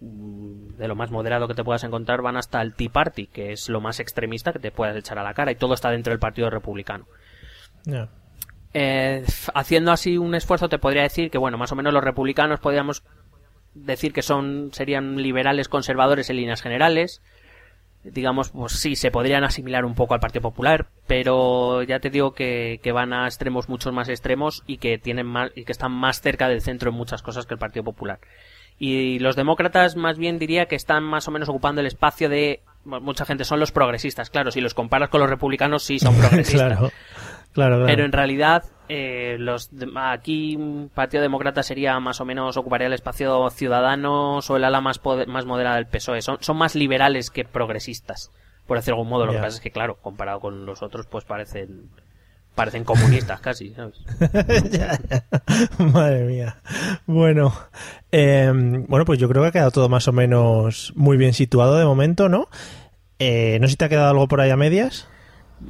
[0.00, 3.52] mm, de lo más moderado que te puedas encontrar van hasta el Tea Party que
[3.52, 6.10] es lo más extremista que te puedas echar a la cara y todo está dentro
[6.12, 7.06] del Partido Republicano.
[8.72, 9.24] Eh,
[9.54, 13.04] haciendo así un esfuerzo te podría decir que bueno más o menos los republicanos podríamos
[13.84, 17.22] decir que son serían liberales conservadores en líneas generales
[18.04, 22.32] digamos pues sí se podrían asimilar un poco al Partido Popular pero ya te digo
[22.32, 25.92] que, que van a extremos mucho más extremos y que tienen más y que están
[25.92, 28.18] más cerca del centro en muchas cosas que el Partido Popular.
[28.78, 32.60] Y los demócratas más bien diría que están más o menos ocupando el espacio de
[32.84, 36.92] mucha gente son los progresistas claro si los comparas con los republicanos sí son progresistas.
[37.54, 40.58] Pero en realidad, eh, los aquí
[40.94, 45.44] Partido Demócrata sería más o menos ocuparía el espacio ciudadano o el ala más, más
[45.44, 46.22] moderada del PSOE.
[46.22, 48.30] Son, son más liberales que progresistas,
[48.66, 49.26] por decirlo de algún modo.
[49.26, 51.90] Lo que pasa es que, claro, comparado con los otros, pues parecen
[52.56, 54.00] parecen comunistas casi, ¿sabes?
[55.78, 56.56] Madre mía.
[57.06, 57.52] Bueno,
[58.10, 58.50] eh,
[58.88, 61.84] bueno, pues yo creo que ha quedado todo más o menos muy bien situado de
[61.84, 62.48] momento, ¿no?
[63.18, 65.06] Eh, no sé si te ha quedado algo por ahí a medias.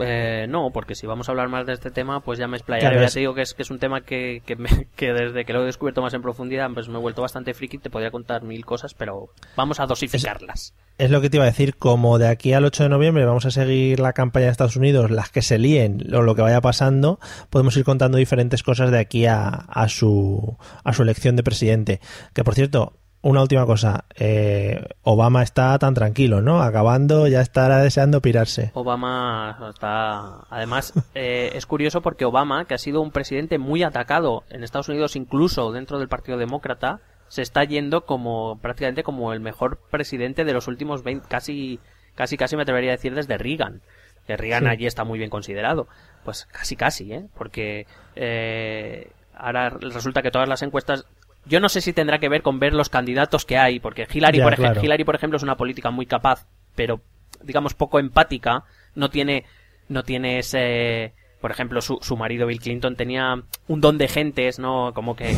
[0.01, 3.01] Eh, no, porque si vamos a hablar más de este tema, pues ya me explayaré.
[3.01, 4.43] ya te digo que es, que es un tema que,
[4.97, 7.78] que, desde que lo he descubierto más en profundidad, pues me he vuelto bastante friki.
[7.78, 10.74] Te podría contar mil cosas, pero vamos a dosificarlas.
[10.99, 11.76] Es, lo que te iba a decir.
[11.76, 15.11] Como de aquí al 8 de noviembre vamos a seguir la campaña de Estados Unidos,
[15.11, 17.20] las que se líen o lo que vaya pasando,
[17.51, 22.01] podemos ir contando diferentes cosas de aquí a, a, su, a su elección de presidente.
[22.32, 22.95] Que por cierto,
[23.27, 24.05] una última cosa.
[24.14, 26.62] Eh, Obama está tan tranquilo, ¿no?
[26.62, 28.70] Acabando, ya estará deseando pirarse.
[28.74, 30.45] Obama está.
[30.49, 34.89] Además, eh, es curioso porque Obama, que ha sido un presidente muy atacado en Estados
[34.89, 40.45] Unidos, incluso dentro del Partido Demócrata, se está yendo como prácticamente como el mejor presidente
[40.45, 41.81] de los últimos 20, casi,
[42.14, 43.83] casi, casi me atrevería a decir desde Reagan.
[44.29, 45.89] Que Reagan allí está muy bien considerado.
[46.24, 47.27] Pues casi, casi, ¿eh?
[47.37, 51.07] Porque eh, ahora resulta que todas las encuestas
[51.47, 54.40] yo no sé si tendrá que ver con ver los candidatos que hay, porque Hillary,
[54.40, 57.01] por, ejemplo, Hillary por ejemplo, es una política muy capaz, pero
[57.42, 59.44] digamos poco empática, no tiene,
[59.88, 64.59] no tiene ese, por ejemplo, su, su marido Bill Clinton tenía un don de gentes,
[64.59, 64.92] ¿no?
[64.94, 65.34] Como que,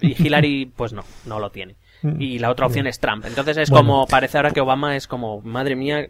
[0.00, 1.76] y Hillary, pues no, no lo tiene.
[2.02, 2.20] Mm.
[2.20, 3.26] Y la otra opción es Trump.
[3.26, 6.08] Entonces es como, parece ahora que Obama es como, madre mía,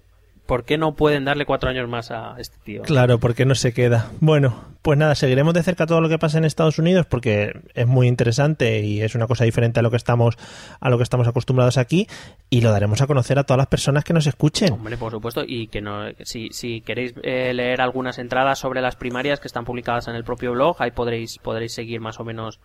[0.51, 2.82] ¿por qué no pueden darle cuatro años más a este tío?
[2.82, 4.11] Claro, porque no se queda.
[4.18, 7.86] Bueno, pues nada, seguiremos de cerca todo lo que pasa en Estados Unidos porque es
[7.86, 10.36] muy interesante y es una cosa diferente a lo que estamos
[10.80, 12.09] a lo que estamos acostumbrados aquí
[12.51, 14.72] y lo daremos a conocer a todas las personas que nos escuchen.
[14.72, 18.96] Hombre, por supuesto, y que no, si, si queréis eh, leer algunas entradas sobre las
[18.96, 22.59] primarias que están publicadas en el propio blog, ahí podréis podréis seguir más o menos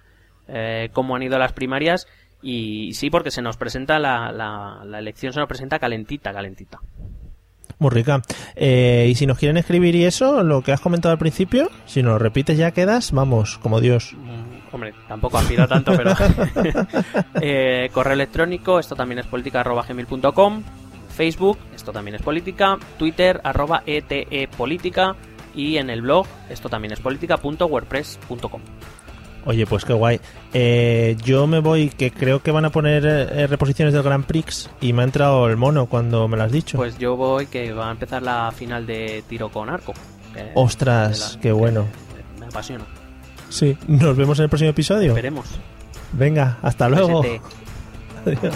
[0.48, 2.08] eh, cómo han ido las primarias
[2.42, 6.80] y sí, porque se nos presenta la, la, la elección se nos presenta calentita, calentita.
[7.80, 8.22] Muy rica.
[8.56, 12.02] Eh, y si nos quieren escribir y eso, lo que has comentado al principio, si
[12.02, 14.14] nos lo repites ya quedas, vamos, como Dios.
[14.14, 16.14] Mm, hombre, tampoco aspira tanto, pero...
[17.42, 20.64] eh, correo electrónico, esto también es política arroba gmail.com.
[21.16, 22.78] Facebook, esto también es política.
[22.98, 25.16] Twitter, arroba ETE política.
[25.56, 28.62] Y en el blog, esto también es política.wordpress.com.
[29.46, 30.20] Oye, pues qué guay.
[30.54, 34.70] Eh, yo me voy, que creo que van a poner eh, reposiciones del Grand Prix
[34.82, 36.78] y me ha entrado el mono cuando me lo has dicho.
[36.78, 39.94] Pues yo voy, que va a empezar la final de tiro con arco.
[40.56, 41.86] Ostras, qué bueno.
[42.40, 42.86] Me, apasiona.
[43.50, 45.12] Sí, nos vemos en el próximo episodio.
[45.12, 45.46] Esperemos.
[46.12, 47.22] Venga, hasta luego.
[48.26, 48.54] Adiós.